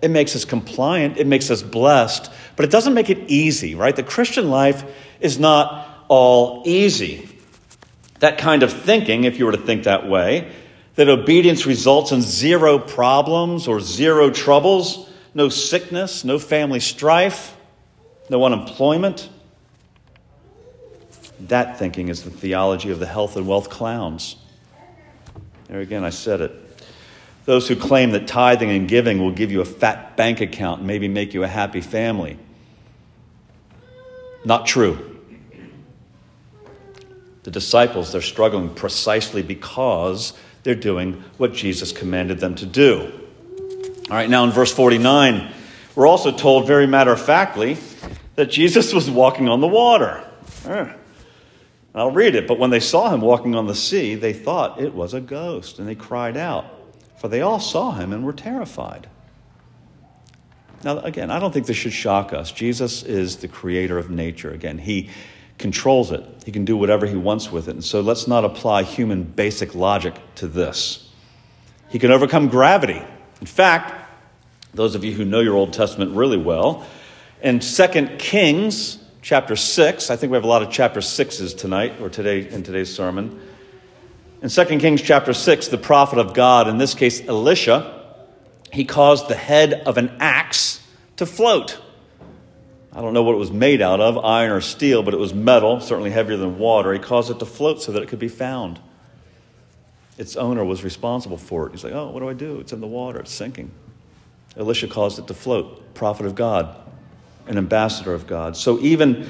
It 0.00 0.12
makes 0.12 0.36
us 0.36 0.44
compliant, 0.44 1.18
it 1.18 1.26
makes 1.26 1.50
us 1.50 1.64
blessed, 1.64 2.30
but 2.54 2.64
it 2.64 2.70
doesn't 2.70 2.94
make 2.94 3.10
it 3.10 3.28
easy, 3.28 3.74
right? 3.74 3.94
The 3.94 4.04
Christian 4.04 4.50
life 4.50 4.84
is 5.18 5.36
not 5.36 6.06
all 6.06 6.62
easy. 6.64 7.28
That 8.20 8.38
kind 8.38 8.62
of 8.62 8.72
thinking, 8.72 9.24
if 9.24 9.40
you 9.40 9.46
were 9.46 9.52
to 9.52 9.58
think 9.58 9.82
that 9.82 10.08
way, 10.08 10.52
that 10.94 11.08
obedience 11.08 11.66
results 11.66 12.12
in 12.12 12.22
zero 12.22 12.78
problems 12.78 13.66
or 13.66 13.80
zero 13.80 14.30
troubles, 14.30 15.10
no 15.34 15.48
sickness, 15.48 16.24
no 16.24 16.38
family 16.38 16.78
strife, 16.78 17.56
no 18.30 18.44
unemployment. 18.44 19.28
That 21.40 21.78
thinking 21.78 22.08
is 22.08 22.22
the 22.22 22.30
theology 22.30 22.90
of 22.90 23.00
the 23.00 23.06
health 23.06 23.36
and 23.36 23.46
wealth 23.46 23.68
clowns. 23.68 24.36
There 25.66 25.80
again, 25.80 26.04
I 26.04 26.10
said 26.10 26.40
it. 26.40 26.52
Those 27.44 27.66
who 27.66 27.74
claim 27.74 28.12
that 28.12 28.28
tithing 28.28 28.70
and 28.70 28.88
giving 28.88 29.18
will 29.18 29.32
give 29.32 29.50
you 29.50 29.60
a 29.60 29.64
fat 29.64 30.16
bank 30.16 30.40
account 30.40 30.78
and 30.78 30.86
maybe 30.86 31.08
make 31.08 31.34
you 31.34 31.42
a 31.42 31.48
happy 31.48 31.80
family. 31.80 32.38
Not 34.44 34.66
true. 34.66 35.18
The 37.42 37.50
disciples, 37.50 38.12
they're 38.12 38.20
struggling 38.20 38.72
precisely 38.74 39.42
because 39.42 40.34
they're 40.62 40.74
doing 40.74 41.24
what 41.38 41.52
Jesus 41.52 41.90
commanded 41.90 42.38
them 42.38 42.54
to 42.56 42.66
do. 42.66 43.10
All 44.08 44.16
right, 44.16 44.28
now 44.28 44.44
in 44.44 44.50
verse 44.50 44.72
49, 44.72 45.52
we're 45.96 46.06
also 46.06 46.30
told 46.30 46.66
very 46.66 46.86
matter 46.86 47.12
of 47.12 47.20
factly 47.20 47.78
that 48.40 48.50
Jesus 48.50 48.94
was 48.94 49.10
walking 49.10 49.50
on 49.50 49.60
the 49.60 49.68
water. 49.68 50.26
I'll 51.94 52.10
read 52.10 52.34
it. 52.34 52.48
But 52.48 52.58
when 52.58 52.70
they 52.70 52.80
saw 52.80 53.12
him 53.12 53.20
walking 53.20 53.54
on 53.54 53.66
the 53.66 53.74
sea, 53.74 54.14
they 54.14 54.32
thought 54.32 54.80
it 54.80 54.94
was 54.94 55.12
a 55.12 55.20
ghost, 55.20 55.78
and 55.78 55.86
they 55.86 55.94
cried 55.94 56.38
out 56.38 56.64
for 57.20 57.28
they 57.28 57.42
all 57.42 57.60
saw 57.60 57.92
him 57.92 58.14
and 58.14 58.24
were 58.24 58.32
terrified. 58.32 59.06
Now, 60.82 61.00
again, 61.00 61.30
I 61.30 61.38
don't 61.38 61.52
think 61.52 61.66
this 61.66 61.76
should 61.76 61.92
shock 61.92 62.32
us. 62.32 62.50
Jesus 62.50 63.02
is 63.02 63.36
the 63.36 63.48
creator 63.48 63.98
of 63.98 64.08
nature. 64.08 64.50
Again, 64.50 64.78
he 64.78 65.10
controls 65.58 66.10
it, 66.10 66.24
he 66.46 66.50
can 66.50 66.64
do 66.64 66.78
whatever 66.78 67.04
he 67.04 67.16
wants 67.16 67.52
with 67.52 67.68
it. 67.68 67.72
And 67.72 67.84
so 67.84 68.00
let's 68.00 68.26
not 68.26 68.46
apply 68.46 68.84
human 68.84 69.22
basic 69.22 69.74
logic 69.74 70.14
to 70.36 70.48
this. 70.48 71.10
He 71.90 71.98
can 71.98 72.10
overcome 72.10 72.48
gravity. 72.48 73.02
In 73.42 73.46
fact, 73.46 74.10
those 74.72 74.94
of 74.94 75.04
you 75.04 75.12
who 75.12 75.26
know 75.26 75.40
your 75.40 75.56
Old 75.56 75.74
Testament 75.74 76.16
really 76.16 76.38
well, 76.38 76.86
in 77.42 77.60
2 77.60 78.16
Kings 78.18 78.98
chapter 79.22 79.56
6, 79.56 80.10
I 80.10 80.16
think 80.16 80.30
we 80.30 80.36
have 80.36 80.44
a 80.44 80.48
lot 80.48 80.62
of 80.62 80.70
chapter 80.70 81.00
6s 81.00 81.56
tonight 81.56 82.00
or 82.00 82.08
today 82.08 82.48
in 82.48 82.62
today's 82.62 82.94
sermon. 82.94 83.40
In 84.42 84.48
2 84.48 84.64
Kings 84.78 85.02
chapter 85.02 85.32
6, 85.32 85.68
the 85.68 85.78
prophet 85.78 86.18
of 86.18 86.34
God, 86.34 86.68
in 86.68 86.78
this 86.78 86.94
case 86.94 87.26
Elisha, 87.26 88.04
he 88.72 88.84
caused 88.84 89.28
the 89.28 89.34
head 89.34 89.74
of 89.86 89.98
an 89.98 90.16
axe 90.20 90.86
to 91.16 91.26
float. 91.26 91.78
I 92.92 93.00
don't 93.00 93.14
know 93.14 93.22
what 93.22 93.34
it 93.34 93.38
was 93.38 93.52
made 93.52 93.82
out 93.82 94.00
of, 94.00 94.18
iron 94.18 94.50
or 94.50 94.60
steel, 94.60 95.02
but 95.02 95.14
it 95.14 95.20
was 95.20 95.32
metal, 95.32 95.80
certainly 95.80 96.10
heavier 96.10 96.36
than 96.36 96.58
water. 96.58 96.92
He 96.92 96.98
caused 96.98 97.30
it 97.30 97.38
to 97.38 97.46
float 97.46 97.82
so 97.82 97.92
that 97.92 98.02
it 98.02 98.08
could 98.08 98.18
be 98.18 98.28
found. 98.28 98.80
Its 100.18 100.36
owner 100.36 100.64
was 100.64 100.84
responsible 100.84 101.38
for 101.38 101.66
it. 101.66 101.72
He's 101.72 101.84
like, 101.84 101.92
oh, 101.92 102.10
what 102.10 102.20
do 102.20 102.28
I 102.28 102.34
do? 102.34 102.60
It's 102.60 102.72
in 102.72 102.80
the 102.80 102.86
water, 102.86 103.20
it's 103.20 103.32
sinking. 103.32 103.70
Elisha 104.56 104.88
caused 104.88 105.18
it 105.18 105.28
to 105.28 105.34
float, 105.34 105.94
prophet 105.94 106.26
of 106.26 106.34
God, 106.34 106.76
an 107.50 107.58
ambassador 107.58 108.14
of 108.14 108.26
God. 108.26 108.56
So 108.56 108.78
even 108.80 109.28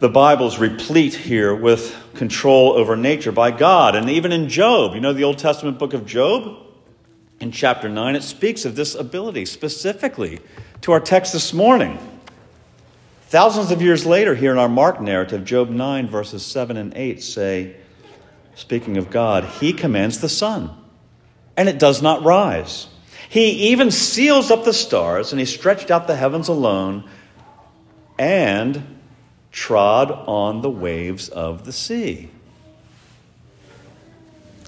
the 0.00 0.08
Bible's 0.08 0.58
replete 0.58 1.14
here 1.14 1.54
with 1.54 1.94
control 2.14 2.72
over 2.72 2.96
nature 2.96 3.30
by 3.30 3.52
God. 3.52 3.94
And 3.94 4.10
even 4.10 4.32
in 4.32 4.48
Job, 4.48 4.94
you 4.94 5.00
know 5.00 5.12
the 5.12 5.22
Old 5.22 5.38
Testament 5.38 5.78
book 5.78 5.94
of 5.94 6.06
Job? 6.06 6.56
In 7.38 7.52
chapter 7.52 7.88
9, 7.88 8.16
it 8.16 8.22
speaks 8.22 8.64
of 8.64 8.74
this 8.74 8.94
ability 8.94 9.44
specifically 9.44 10.40
to 10.80 10.92
our 10.92 11.00
text 11.00 11.32
this 11.32 11.52
morning. 11.52 11.98
Thousands 13.26 13.70
of 13.70 13.80
years 13.82 14.04
later, 14.06 14.34
here 14.34 14.52
in 14.52 14.58
our 14.58 14.68
Mark 14.68 15.00
narrative, 15.00 15.44
Job 15.44 15.70
9, 15.70 16.08
verses 16.08 16.44
7 16.44 16.76
and 16.76 16.94
8 16.94 17.22
say, 17.22 17.76
speaking 18.54 18.96
of 18.96 19.10
God, 19.10 19.44
He 19.44 19.72
commands 19.72 20.20
the 20.20 20.28
sun, 20.28 20.70
and 21.56 21.68
it 21.68 21.78
does 21.78 22.02
not 22.02 22.24
rise. 22.24 22.88
He 23.32 23.70
even 23.70 23.90
seals 23.90 24.50
up 24.50 24.64
the 24.64 24.74
stars, 24.74 25.32
and 25.32 25.40
He 25.40 25.46
stretched 25.46 25.90
out 25.90 26.06
the 26.06 26.14
heavens 26.14 26.48
alone, 26.48 27.08
and 28.18 28.98
trod 29.50 30.10
on 30.10 30.60
the 30.60 30.68
waves 30.68 31.30
of 31.30 31.64
the 31.64 31.72
sea. 31.72 32.28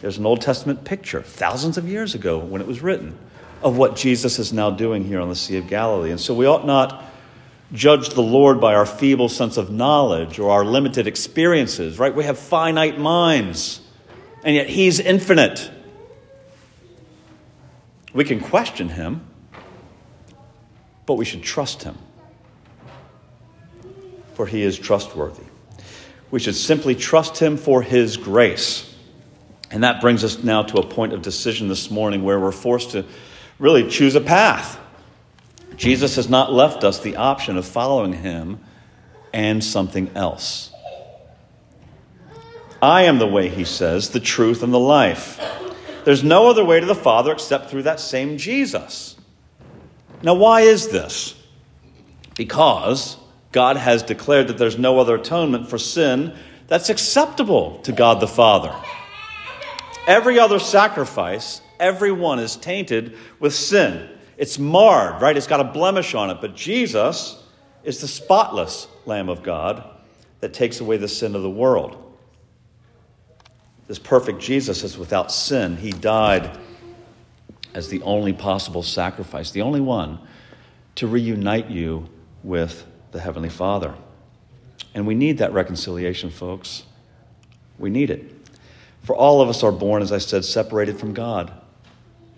There's 0.00 0.16
an 0.16 0.24
Old 0.24 0.40
Testament 0.40 0.82
picture, 0.82 1.20
thousands 1.20 1.76
of 1.76 1.86
years 1.86 2.14
ago 2.14 2.38
when 2.38 2.62
it 2.62 2.66
was 2.66 2.80
written, 2.80 3.18
of 3.62 3.76
what 3.76 3.96
Jesus 3.96 4.38
is 4.38 4.50
now 4.50 4.70
doing 4.70 5.04
here 5.04 5.20
on 5.20 5.28
the 5.28 5.36
Sea 5.36 5.58
of 5.58 5.68
Galilee. 5.68 6.10
And 6.10 6.18
so 6.18 6.32
we 6.32 6.46
ought 6.46 6.64
not 6.64 7.04
judge 7.70 8.08
the 8.14 8.22
Lord 8.22 8.62
by 8.62 8.74
our 8.74 8.86
feeble 8.86 9.28
sense 9.28 9.58
of 9.58 9.70
knowledge 9.70 10.38
or 10.38 10.50
our 10.50 10.64
limited 10.64 11.06
experiences, 11.06 11.98
right? 11.98 12.14
We 12.14 12.24
have 12.24 12.38
finite 12.38 12.98
minds, 12.98 13.82
and 14.42 14.56
yet 14.56 14.70
He's 14.70 15.00
infinite. 15.00 15.70
We 18.14 18.24
can 18.24 18.40
question 18.40 18.88
Him, 18.88 19.26
but 21.04 21.14
we 21.14 21.26
should 21.26 21.42
trust 21.42 21.82
Him, 21.82 21.98
for 24.34 24.46
He 24.46 24.62
is 24.62 24.78
trustworthy. 24.78 25.42
We 26.30 26.40
should 26.40 26.54
simply 26.54 26.94
trust 26.94 27.38
Him 27.38 27.56
for 27.56 27.82
His 27.82 28.16
grace. 28.16 28.94
And 29.70 29.82
that 29.82 30.00
brings 30.00 30.22
us 30.22 30.42
now 30.42 30.62
to 30.62 30.78
a 30.78 30.86
point 30.86 31.12
of 31.12 31.20
decision 31.20 31.68
this 31.68 31.90
morning 31.90 32.22
where 32.22 32.38
we're 32.38 32.52
forced 32.52 32.92
to 32.92 33.04
really 33.58 33.88
choose 33.90 34.14
a 34.14 34.20
path. 34.20 34.78
Jesus 35.76 36.14
has 36.16 36.28
not 36.28 36.52
left 36.52 36.84
us 36.84 37.00
the 37.00 37.16
option 37.16 37.56
of 37.56 37.66
following 37.66 38.12
him 38.12 38.60
and 39.32 39.62
something 39.64 40.10
else. 40.14 40.70
I 42.80 43.02
am 43.02 43.18
the 43.18 43.26
way, 43.26 43.48
he 43.48 43.64
says, 43.64 44.10
the 44.10 44.20
truth 44.20 44.62
and 44.62 44.72
the 44.72 44.78
life. 44.78 45.40
There's 46.04 46.22
no 46.22 46.48
other 46.48 46.64
way 46.64 46.80
to 46.80 46.86
the 46.86 46.94
Father 46.94 47.32
except 47.32 47.70
through 47.70 47.84
that 47.84 48.00
same 48.00 48.36
Jesus. 48.36 49.16
Now, 50.22 50.34
why 50.34 50.62
is 50.62 50.88
this? 50.88 51.34
Because 52.36 53.16
God 53.52 53.76
has 53.76 54.02
declared 54.02 54.48
that 54.48 54.58
there's 54.58 54.78
no 54.78 54.98
other 54.98 55.16
atonement 55.16 55.68
for 55.68 55.78
sin 55.78 56.36
that's 56.66 56.88
acceptable 56.88 57.78
to 57.80 57.92
God 57.92 58.20
the 58.20 58.26
Father. 58.26 58.74
Every 60.06 60.38
other 60.38 60.58
sacrifice, 60.58 61.60
every 61.80 62.12
one 62.12 62.38
is 62.38 62.56
tainted 62.56 63.16
with 63.38 63.54
sin. 63.54 64.10
It's 64.36 64.58
marred, 64.58 65.22
right? 65.22 65.36
It's 65.36 65.46
got 65.46 65.60
a 65.60 65.64
blemish 65.64 66.14
on 66.14 66.30
it. 66.30 66.38
But 66.40 66.56
Jesus 66.56 67.42
is 67.82 68.00
the 68.00 68.08
spotless 68.08 68.88
Lamb 69.06 69.28
of 69.28 69.42
God 69.42 69.84
that 70.40 70.52
takes 70.52 70.80
away 70.80 70.96
the 70.96 71.08
sin 71.08 71.34
of 71.34 71.42
the 71.42 71.50
world. 71.50 72.03
This 73.86 73.98
perfect 73.98 74.40
Jesus 74.40 74.82
is 74.82 74.96
without 74.96 75.30
sin. 75.30 75.76
He 75.76 75.90
died 75.90 76.58
as 77.74 77.88
the 77.88 78.02
only 78.02 78.32
possible 78.32 78.82
sacrifice, 78.82 79.50
the 79.50 79.62
only 79.62 79.80
one 79.80 80.18
to 80.94 81.06
reunite 81.06 81.70
you 81.70 82.08
with 82.42 82.86
the 83.10 83.20
Heavenly 83.20 83.48
Father. 83.48 83.94
And 84.94 85.06
we 85.06 85.14
need 85.14 85.38
that 85.38 85.52
reconciliation, 85.52 86.30
folks. 86.30 86.84
We 87.78 87.90
need 87.90 88.10
it. 88.10 88.30
For 89.02 89.14
all 89.14 89.40
of 89.40 89.48
us 89.48 89.62
are 89.62 89.72
born, 89.72 90.02
as 90.02 90.12
I 90.12 90.18
said, 90.18 90.44
separated 90.44 90.98
from 90.98 91.12
God. 91.12 91.52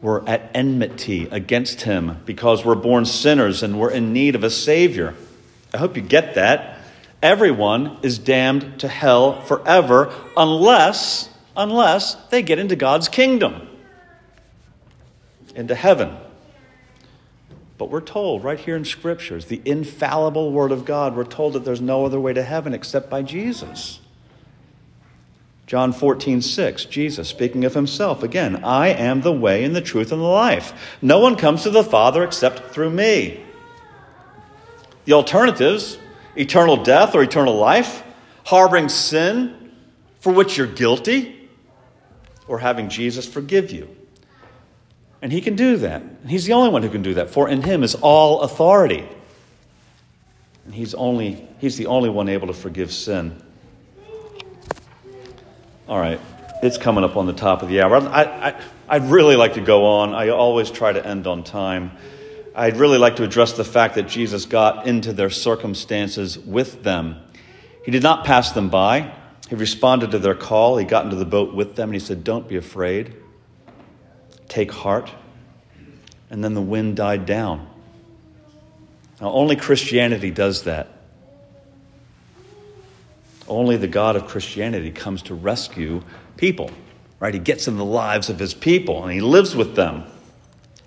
We're 0.02 0.26
at 0.26 0.50
enmity 0.54 1.28
against 1.30 1.82
Him 1.82 2.20
because 2.24 2.64
we're 2.64 2.74
born 2.74 3.04
sinners 3.06 3.62
and 3.62 3.78
we're 3.78 3.90
in 3.90 4.12
need 4.12 4.34
of 4.34 4.44
a 4.44 4.50
Savior. 4.50 5.14
I 5.72 5.78
hope 5.78 5.96
you 5.96 6.02
get 6.02 6.34
that. 6.34 6.80
Everyone 7.22 7.98
is 8.02 8.18
damned 8.18 8.80
to 8.80 8.88
hell 8.88 9.40
forever 9.42 10.12
unless, 10.36 11.28
unless 11.56 12.14
they 12.30 12.42
get 12.42 12.58
into 12.58 12.76
God's 12.76 13.08
kingdom, 13.08 13.68
into 15.54 15.74
heaven. 15.74 16.16
But 17.78 17.90
we're 17.90 18.00
told 18.00 18.44
right 18.44 18.58
here 18.58 18.76
in 18.76 18.84
Scriptures, 18.84 19.46
the 19.46 19.60
infallible 19.64 20.52
Word 20.52 20.72
of 20.72 20.84
God, 20.84 21.16
we're 21.16 21.24
told 21.24 21.52
that 21.54 21.64
there's 21.64 21.80
no 21.80 22.06
other 22.06 22.20
way 22.20 22.32
to 22.32 22.42
heaven 22.42 22.74
except 22.74 23.10
by 23.10 23.22
Jesus. 23.22 24.00
John 25.66 25.92
14, 25.92 26.42
6, 26.42 26.84
Jesus 26.84 27.28
speaking 27.28 27.64
of 27.64 27.74
himself 27.74 28.22
again, 28.22 28.64
I 28.64 28.88
am 28.88 29.22
the 29.22 29.32
way 29.32 29.64
and 29.64 29.74
the 29.74 29.80
truth 29.80 30.12
and 30.12 30.20
the 30.20 30.26
life. 30.26 30.96
No 31.02 31.18
one 31.18 31.36
comes 31.36 31.64
to 31.64 31.70
the 31.70 31.82
Father 31.82 32.22
except 32.22 32.72
through 32.72 32.90
me. 32.90 33.42
The 35.06 35.14
alternatives 35.14 35.98
eternal 36.36 36.76
death 36.76 37.14
or 37.14 37.22
eternal 37.22 37.56
life, 37.56 38.04
harboring 38.44 38.88
sin 38.88 39.72
for 40.20 40.32
which 40.32 40.56
you're 40.56 40.66
guilty, 40.66 41.35
or 42.48 42.58
having 42.58 42.88
Jesus 42.88 43.26
forgive 43.26 43.70
you. 43.70 43.88
And 45.22 45.32
he 45.32 45.40
can 45.40 45.56
do 45.56 45.78
that. 45.78 46.02
He's 46.26 46.44
the 46.44 46.52
only 46.52 46.70
one 46.70 46.82
who 46.82 46.90
can 46.90 47.02
do 47.02 47.14
that, 47.14 47.30
for 47.30 47.48
in 47.48 47.62
him 47.62 47.82
is 47.82 47.94
all 47.94 48.42
authority. 48.42 49.08
And 50.64 50.74
he's, 50.74 50.94
only, 50.94 51.46
he's 51.58 51.76
the 51.76 51.86
only 51.86 52.10
one 52.10 52.28
able 52.28 52.48
to 52.48 52.52
forgive 52.52 52.92
sin. 52.92 53.42
All 55.88 55.98
right, 55.98 56.20
it's 56.62 56.78
coming 56.78 57.04
up 57.04 57.16
on 57.16 57.26
the 57.26 57.32
top 57.32 57.62
of 57.62 57.68
the 57.68 57.80
hour. 57.80 57.96
I, 57.96 58.22
I, 58.22 58.60
I'd 58.88 59.04
really 59.04 59.36
like 59.36 59.54
to 59.54 59.60
go 59.60 59.84
on. 59.84 60.14
I 60.14 60.30
always 60.30 60.70
try 60.70 60.92
to 60.92 61.04
end 61.04 61.26
on 61.26 61.44
time. 61.44 61.92
I'd 62.54 62.76
really 62.76 62.98
like 62.98 63.16
to 63.16 63.24
address 63.24 63.52
the 63.52 63.64
fact 63.64 63.94
that 63.94 64.08
Jesus 64.08 64.46
got 64.46 64.86
into 64.86 65.12
their 65.12 65.30
circumstances 65.30 66.38
with 66.38 66.82
them. 66.82 67.16
He 67.84 67.90
did 67.90 68.02
not 68.02 68.24
pass 68.24 68.52
them 68.52 68.68
by. 68.68 69.12
He 69.48 69.54
responded 69.54 70.10
to 70.10 70.18
their 70.18 70.34
call. 70.34 70.76
He 70.76 70.84
got 70.84 71.04
into 71.04 71.16
the 71.16 71.24
boat 71.24 71.54
with 71.54 71.76
them 71.76 71.90
and 71.90 71.94
he 71.94 72.00
said, 72.00 72.24
Don't 72.24 72.48
be 72.48 72.56
afraid. 72.56 73.14
Take 74.48 74.72
heart. 74.72 75.10
And 76.30 76.42
then 76.42 76.54
the 76.54 76.62
wind 76.62 76.96
died 76.96 77.26
down. 77.26 77.68
Now, 79.20 79.30
only 79.30 79.56
Christianity 79.56 80.30
does 80.30 80.64
that. 80.64 80.88
Only 83.48 83.76
the 83.76 83.86
God 83.86 84.16
of 84.16 84.26
Christianity 84.26 84.90
comes 84.90 85.22
to 85.22 85.34
rescue 85.34 86.02
people, 86.36 86.70
right? 87.20 87.32
He 87.32 87.38
gets 87.38 87.68
in 87.68 87.76
the 87.76 87.84
lives 87.84 88.28
of 88.28 88.40
his 88.40 88.54
people 88.54 89.04
and 89.04 89.12
he 89.12 89.20
lives 89.20 89.54
with 89.54 89.76
them. 89.76 90.04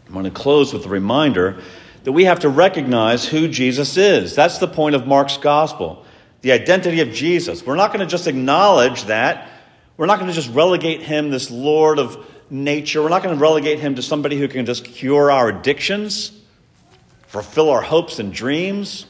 I'm 0.07 0.13
going 0.13 0.25
to 0.25 0.31
close 0.31 0.73
with 0.73 0.85
a 0.85 0.89
reminder 0.89 1.61
that 2.03 2.11
we 2.11 2.25
have 2.25 2.41
to 2.41 2.49
recognize 2.49 3.25
who 3.25 3.47
Jesus 3.47 3.95
is. 3.95 4.35
That's 4.35 4.57
the 4.57 4.67
point 4.67 4.95
of 4.95 5.07
Mark's 5.07 5.37
gospel 5.37 6.05
the 6.41 6.51
identity 6.51 7.01
of 7.01 7.11
Jesus. 7.11 7.65
We're 7.65 7.75
not 7.75 7.93
going 7.93 8.05
to 8.05 8.09
just 8.09 8.27
acknowledge 8.27 9.05
that. 9.05 9.49
We're 9.97 10.05
not 10.05 10.19
going 10.19 10.29
to 10.29 10.35
just 10.35 10.53
relegate 10.53 11.01
him, 11.01 11.29
this 11.29 11.51
Lord 11.51 11.99
of 11.99 12.25
nature. 12.49 13.01
We're 13.01 13.09
not 13.09 13.23
going 13.23 13.35
to 13.35 13.41
relegate 13.41 13.79
him 13.79 13.95
to 13.95 14.01
somebody 14.01 14.37
who 14.37 14.47
can 14.47 14.65
just 14.65 14.85
cure 14.85 15.31
our 15.31 15.49
addictions, 15.49 16.31
fulfill 17.27 17.69
our 17.69 17.81
hopes 17.81 18.19
and 18.19 18.33
dreams. 18.33 19.05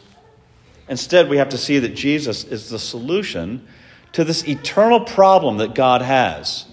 Instead, 0.88 1.30
we 1.30 1.38
have 1.38 1.50
to 1.50 1.58
see 1.58 1.80
that 1.80 1.90
Jesus 1.90 2.44
is 2.44 2.70
the 2.70 2.80
solution 2.80 3.68
to 4.14 4.24
this 4.24 4.48
eternal 4.48 5.02
problem 5.02 5.58
that 5.58 5.76
God 5.76 6.02
has. 6.02 6.66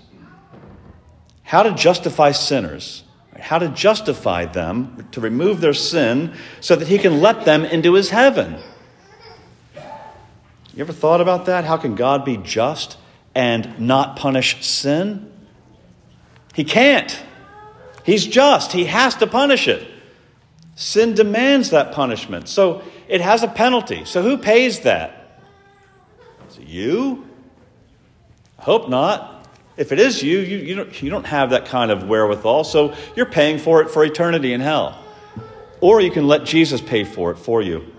How 1.43 1.63
to 1.63 1.73
justify 1.73 2.33
sinners, 2.33 3.05
how 3.39 3.59
to 3.59 3.69
justify 3.69 4.47
them, 4.47 5.07
to 5.13 5.21
remove 5.21 5.61
their 5.61 5.75
sin 5.75 6.33
so 6.61 6.75
that 6.75 6.89
He 6.89 6.99
can 6.99 7.21
let 7.21 7.45
them 7.45 7.65
into 7.65 7.93
His 7.93 8.09
heaven. 8.09 8.57
You 10.77 10.83
ever 10.83 10.93
thought 10.93 11.23
about 11.23 11.47
that? 11.47 11.65
How 11.65 11.79
can 11.79 11.95
God 11.95 12.27
be 12.27 12.37
just 12.37 12.99
and 13.35 13.81
not 13.81 14.17
punish 14.17 14.65
sin? 14.65 15.33
He 16.55 16.65
can't. 16.65 17.19
He's 18.05 18.27
just, 18.27 18.73
He 18.73 18.85
has 18.85 19.17
to 19.17 19.27
punish 19.27 19.69
it. 19.69 19.91
Sin 20.75 21.15
demands 21.15 21.71
that 21.71 21.93
punishment. 21.93 22.49
So 22.49 22.83
it 23.09 23.23
has 23.23 23.43
a 23.43 23.49
penalty. 23.49 24.05
So 24.05 24.23
who 24.23 24.37
pays 24.37 24.81
that? 24.81 25.41
Is 26.51 26.59
it 26.59 26.67
you? 26.67 27.27
I 28.59 28.63
hope 28.65 28.91
not. 28.91 29.49
If 29.79 29.93
it 29.93 29.99
is 29.99 30.23
you, 30.23 30.41
you, 30.41 30.59
you, 30.59 30.75
don't, 30.75 31.03
you 31.03 31.09
don't 31.09 31.27
have 31.27 31.51
that 31.51 31.67
kind 31.67 31.91
of 31.91 32.05
wherewithal, 32.05 32.65
so 32.65 32.95
you're 33.15 33.27
paying 33.27 33.59
for 33.59 33.81
it 33.81 33.91
for 33.91 34.05
eternity 34.05 34.53
in 34.53 34.61
hell. 34.61 35.03
Or 35.81 36.03
you 36.03 36.11
can 36.11 36.27
let 36.27 36.45
Jesus 36.45 36.83
pay 36.83 37.05
for 37.05 37.31
it 37.31 37.39
for 37.39 37.63
you. 37.63 37.96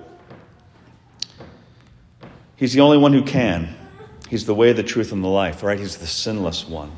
He's 2.58 2.74
the 2.74 2.82
only 2.82 2.98
one 2.98 3.14
who 3.14 3.24
can. 3.24 3.74
He's 4.28 4.46
the 4.46 4.54
way, 4.54 4.74
the 4.74 4.84
truth, 4.84 5.14
and 5.14 5.24
the 5.24 5.30
life, 5.30 5.64
right? 5.64 5.80
He's 5.80 5.98
the 5.98 6.08
sinless 6.08 6.68
one. 6.68 6.92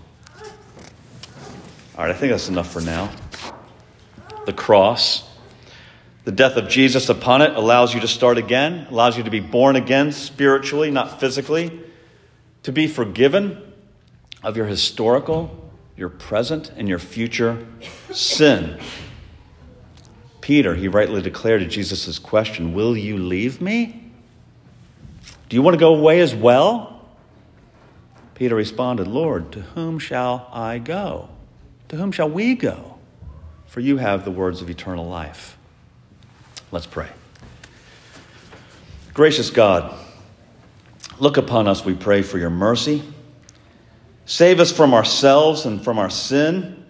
All 1.95 2.05
right, 2.05 2.09
I 2.09 2.13
think 2.13 2.31
that's 2.31 2.49
enough 2.49 2.71
for 2.71 2.81
now. 2.81 3.11
The 4.47 4.53
cross 4.53 5.29
the 6.29 6.35
death 6.35 6.57
of 6.57 6.67
Jesus 6.67 7.09
upon 7.09 7.41
it 7.41 7.55
allows 7.55 7.95
you 7.95 8.01
to 8.01 8.07
start 8.07 8.37
again, 8.37 8.85
allows 8.91 9.17
you 9.17 9.23
to 9.23 9.31
be 9.31 9.39
born 9.39 9.75
again 9.75 10.11
spiritually, 10.11 10.91
not 10.91 11.19
physically, 11.19 11.81
to 12.61 12.71
be 12.71 12.87
forgiven 12.87 13.73
of 14.43 14.55
your 14.55 14.67
historical, 14.67 15.71
your 15.97 16.09
present, 16.09 16.71
and 16.77 16.87
your 16.87 16.99
future 16.99 17.65
sin. 18.11 18.79
Peter, 20.39 20.75
he 20.75 20.87
rightly 20.87 21.19
declared 21.21 21.61
to 21.61 21.67
Jesus' 21.67 22.19
question, 22.19 22.73
Will 22.73 22.95
you 22.95 23.17
leave 23.17 23.59
me? 23.59 24.08
Do 25.49 25.55
you 25.55 25.63
want 25.63 25.73
to 25.73 25.79
go 25.79 25.95
away 25.95 26.21
as 26.21 26.33
well? 26.33 27.07
Peter 28.35 28.55
responded, 28.55 29.07
Lord, 29.07 29.51
to 29.53 29.61
whom 29.61 29.99
shall 29.99 30.47
I 30.53 30.77
go? 30.77 31.27
To 31.89 31.97
whom 31.97 32.11
shall 32.11 32.29
we 32.29 32.55
go? 32.55 32.97
For 33.65 33.81
you 33.81 33.97
have 33.97 34.23
the 34.23 34.31
words 34.31 34.61
of 34.61 34.69
eternal 34.69 35.07
life. 35.07 35.57
Let's 36.71 36.85
pray. 36.85 37.09
Gracious 39.13 39.49
God, 39.49 39.93
look 41.19 41.37
upon 41.37 41.67
us, 41.67 41.83
we 41.83 41.95
pray, 41.95 42.21
for 42.21 42.37
your 42.37 42.51
mercy. 42.51 43.03
Save 44.25 44.59
us 44.59 44.71
from 44.71 44.93
ourselves 44.93 45.65
and 45.65 45.83
from 45.83 45.97
our 45.97 46.11
sin. 46.11 46.85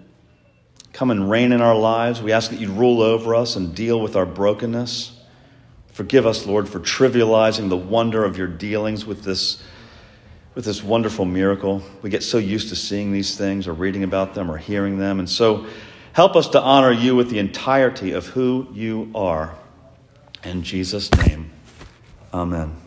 Come 0.92 1.12
and 1.12 1.30
reign 1.32 1.54
in 1.54 1.62
our 1.62 1.76
lives. 1.76 2.22
We 2.22 2.34
ask 2.34 2.52
that 2.52 2.60
you 2.60 2.72
rule 2.72 3.02
over 3.02 3.34
us 3.34 3.56
and 3.56 3.74
deal 3.74 4.02
with 4.02 4.18
our 4.18 4.26
brokenness. 4.26 5.19
Forgive 6.00 6.26
us, 6.26 6.46
Lord, 6.46 6.70
for 6.70 6.80
trivializing 6.80 7.68
the 7.68 7.76
wonder 7.76 8.24
of 8.24 8.38
your 8.38 8.48
dealings 8.48 9.06
with 9.06 9.26
this, 9.26 9.62
with 10.56 10.64
this 10.64 10.82
wonderful 10.82 11.26
miracle. 11.26 11.84
We 12.02 12.10
get 12.10 12.24
so 12.24 12.38
used 12.38 12.70
to 12.70 12.78
seeing 12.78 13.12
these 13.12 13.36
things 13.36 13.68
or 13.68 13.74
reading 13.74 14.06
about 14.06 14.34
them 14.34 14.50
or 14.50 14.56
hearing 14.56 14.98
them. 14.98 15.20
And 15.20 15.30
so 15.30 15.66
help 16.14 16.38
us 16.38 16.48
to 16.52 16.62
honor 16.62 16.94
you 16.94 17.18
with 17.18 17.30
the 17.30 17.40
entirety 17.40 18.14
of 18.14 18.28
who 18.28 18.70
you 18.72 19.12
are. 19.14 19.54
In 20.46 20.64
Jesus' 20.64 21.14
name, 21.16 21.52
amen. 22.34 22.79